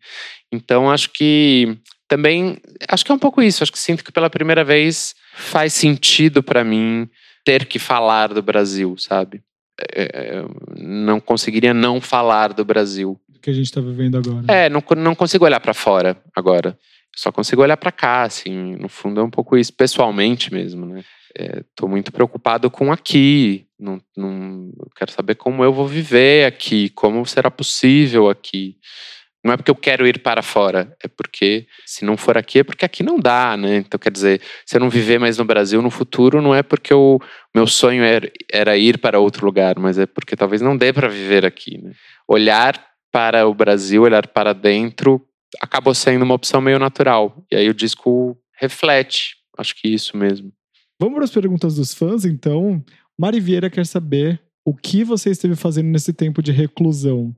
[0.52, 1.78] Então acho que
[2.08, 3.64] também acho que é um pouco isso.
[3.64, 7.10] Acho que sinto que pela primeira vez faz sentido para mim
[7.44, 9.42] ter que falar do Brasil, sabe?
[9.80, 10.46] É, é,
[10.78, 13.20] não conseguiria não falar do Brasil.
[13.42, 14.46] Que a gente está vivendo agora.
[14.48, 16.78] É, não, não consigo olhar para fora agora.
[17.16, 18.76] Só consigo olhar para cá, assim.
[18.76, 21.04] No fundo é um pouco isso, pessoalmente mesmo, né?
[21.36, 23.66] Estou é, muito preocupado com aqui.
[23.80, 28.78] Não, não, quero saber como eu vou viver aqui, como será possível aqui.
[29.44, 32.64] Não é porque eu quero ir para fora, é porque se não for aqui é
[32.64, 33.78] porque aqui não dá, né?
[33.78, 36.94] Então quer dizer, se eu não viver mais no Brasil no futuro, não é porque
[36.94, 37.20] o
[37.54, 41.10] meu sonho era, era ir para outro lugar, mas é porque talvez não dê para
[41.10, 41.92] viver aqui, né?
[42.28, 42.82] Olhar
[43.12, 45.22] para o Brasil, olhar para dentro,
[45.62, 47.46] acabou sendo uma opção meio natural.
[47.52, 50.52] E aí o disco reflete, acho que isso mesmo.
[51.00, 52.84] Vamos para as perguntas dos fãs, então.
[53.18, 57.34] Mari Vieira quer saber o que você esteve fazendo nesse tempo de reclusão?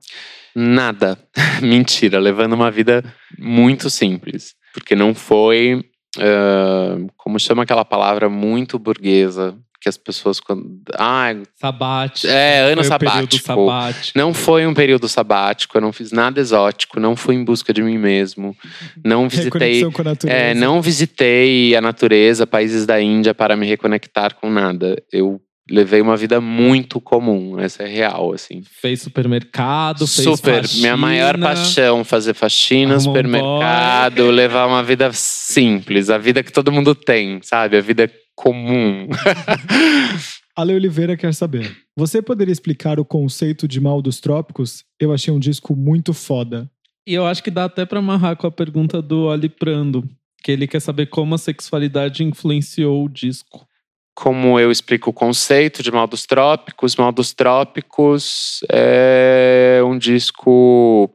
[0.55, 1.17] Nada.
[1.61, 3.03] Mentira, levando uma vida
[3.37, 4.53] muito simples.
[4.73, 5.85] Porque não foi,
[6.17, 10.81] uh, como chama aquela palavra muito burguesa, que as pessoas quando.
[10.95, 12.27] Ah, sabático.
[12.27, 13.43] É, ano sabático.
[13.43, 14.17] sabático.
[14.17, 17.83] Não foi um período sabático, eu não fiz nada exótico, não fui em busca de
[17.83, 18.55] mim mesmo.
[19.03, 19.89] Não visitei.
[19.91, 20.39] Com a natureza.
[20.39, 25.01] É, não visitei a natureza, países da Índia para me reconectar com nada.
[25.11, 25.39] Eu
[25.69, 28.61] levei uma vida muito comum, essa é real, assim.
[28.63, 36.09] Fez supermercado, fez Super, faxina, minha maior paixão, fazer faxina, supermercado, levar uma vida simples,
[36.09, 37.77] a vida que todo mundo tem, sabe?
[37.77, 39.07] A vida comum.
[40.55, 41.75] Ale Oliveira quer saber.
[41.97, 44.83] Você poderia explicar o conceito de Mal dos Trópicos?
[44.99, 46.69] Eu achei um disco muito foda.
[47.07, 50.07] E eu acho que dá até para amarrar com a pergunta do Ali Prando,
[50.43, 53.67] que ele quer saber como a sexualidade influenciou o disco
[54.15, 56.95] como eu explico o conceito de Mal dos Trópicos.
[56.95, 61.11] Mal dos Trópicos é um disco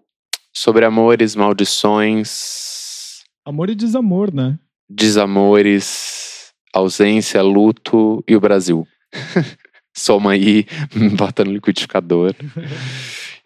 [0.53, 4.59] sobre amores, maldições, Amor e desamor, né?
[4.89, 8.87] desamores, ausência, luto e o Brasil.
[9.97, 10.67] Soma aí,
[11.17, 12.35] bota no liquidificador.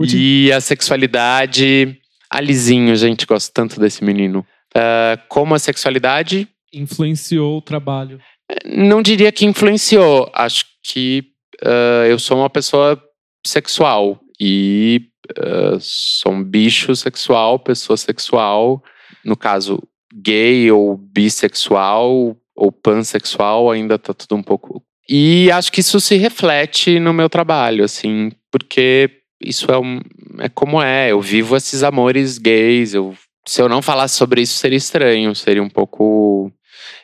[0.01, 2.01] E a sexualidade.
[2.29, 4.45] Alizinho, gente, gosto tanto desse menino.
[4.75, 8.21] Ah, como a sexualidade, Influenciou o trabalho.
[8.65, 10.31] Não diria que influenciou.
[10.35, 11.25] Acho que
[11.63, 13.01] ah, eu sou uma pessoa
[13.47, 15.03] sexual e
[15.39, 18.83] ah, sou um bicho sexual, pessoa sexual.
[19.25, 19.83] No caso,
[20.15, 24.83] gay ou bissexual ou pansexual, ainda tá tudo um pouco.
[25.09, 30.01] E acho que isso se reflete no meu trabalho, assim, porque isso é, um,
[30.39, 31.13] é como é.
[31.13, 32.95] Eu vivo esses amores gays.
[32.95, 33.15] Eu,
[33.47, 36.51] se eu não falasse sobre isso, seria estranho, seria um pouco.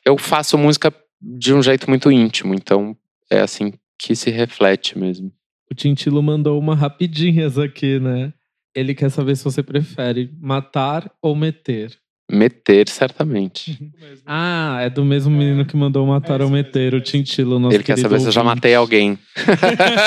[0.04, 2.96] Eu faço música de um jeito muito íntimo, então
[3.30, 5.32] é assim que se reflete mesmo.
[5.70, 8.32] O Tintilo mandou uma rapidinhas aqui, né?
[8.74, 11.96] Ele quer saber se você prefere matar ou meter.
[12.30, 13.76] Meter, certamente.
[14.24, 17.58] Ah, é do mesmo menino que mandou matar É ou meter, o Tintilo.
[17.58, 18.56] Nosso Ele quer saber se eu já ouvinte.
[18.56, 19.18] matei alguém.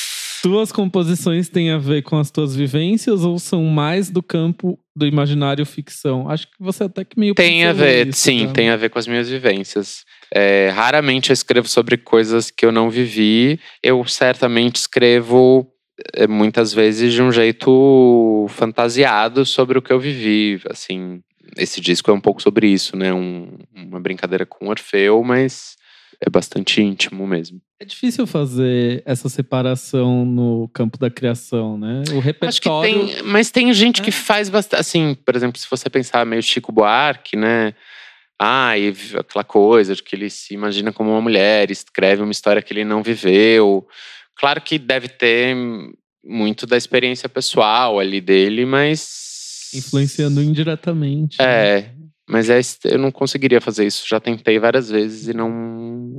[0.46, 5.08] Tuas composições têm a ver com as tuas vivências ou são mais do campo do
[5.08, 6.30] imaginário ficção?
[6.30, 8.54] Acho que você até que meio Tem a ver, isso, sim, né?
[8.54, 10.06] tem a ver com as minhas vivências.
[10.32, 13.60] É, raramente eu escrevo sobre coisas que eu não vivi.
[13.82, 15.68] Eu certamente escrevo
[16.14, 20.62] é, muitas vezes de um jeito fantasiado sobre o que eu vivi.
[20.70, 21.22] Assim,
[21.58, 23.12] esse disco é um pouco sobre isso, né?
[23.12, 25.76] Um- uma brincadeira com Orfeu, mas
[26.26, 27.62] é bastante íntimo mesmo.
[27.80, 32.00] É difícil fazer essa separação no campo da criação, né?
[32.00, 33.08] O Acho que repertório.
[33.08, 34.14] tem, mas tem gente que É.
[34.14, 34.80] faz bastante.
[34.80, 37.74] Assim, por exemplo, se você pensar meio Chico Buarque, né?
[38.42, 42.62] Ah, e aquela coisa de que ele se imagina como uma mulher, escreve uma história
[42.62, 43.88] que ele não viveu.
[44.38, 45.56] Claro que deve ter
[46.26, 49.70] muito da experiência pessoal ali dele, mas.
[49.74, 51.38] Influenciando indiretamente.
[51.40, 51.92] né?
[52.28, 54.08] Mas é, eu não conseguiria fazer isso.
[54.08, 55.50] Já tentei várias vezes e não,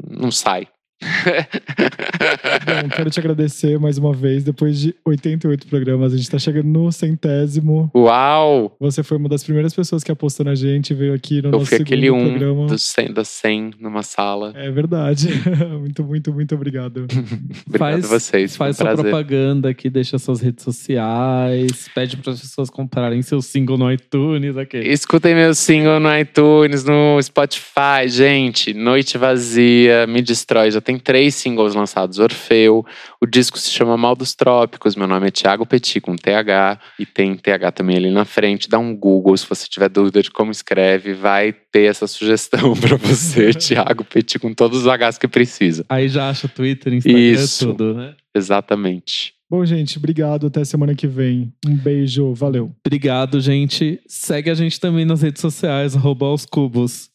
[0.09, 0.68] não sai.
[1.03, 4.42] Bom, quero te agradecer mais uma vez.
[4.44, 7.90] Depois de 88 programas, a gente tá chegando no centésimo.
[7.94, 8.74] Uau!
[8.80, 11.66] Você foi uma das primeiras pessoas que apostou na gente, veio aqui no Eu nosso
[11.66, 12.66] fui segundo aquele um programa.
[12.66, 14.53] dos 100, das 100 numa sala.
[14.57, 15.28] É verdade.
[15.78, 17.07] muito, muito, muito obrigado.
[17.66, 18.57] Obrigado Faz- a vocês.
[18.57, 19.05] Faz um sua prazer.
[19.11, 24.57] propaganda aqui, deixa suas redes sociais, pede para as pessoas comprarem seu single no iTunes,
[24.57, 24.80] ok.
[24.82, 28.72] Escutem meu single no iTunes, no Spotify, gente.
[28.72, 30.70] Noite Vazia, Me Destrói.
[30.70, 32.20] Já tem três singles lançados.
[32.20, 32.87] Orfeu.
[33.20, 34.95] O disco se chama Mal dos Trópicos.
[34.95, 36.78] Meu nome é Thiago Petit, com TH.
[36.97, 38.68] E tem TH também ali na frente.
[38.68, 41.12] Dá um Google se você tiver dúvida de como escreve.
[41.12, 45.84] Vai ter essa sugestão pra você, Thiago Petit, com todos os Hs que precisa.
[45.89, 47.66] Aí já acha Twitter, Instagram, Isso.
[47.66, 48.14] tudo, né?
[48.32, 49.34] Exatamente.
[49.51, 50.47] Bom, gente, obrigado.
[50.47, 51.53] Até semana que vem.
[51.66, 52.32] Um beijo.
[52.32, 52.72] Valeu.
[52.84, 54.01] Obrigado, gente.
[54.07, 56.26] Segue a gente também nas redes sociais, arroba.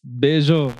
[0.04, 0.72] Beijo!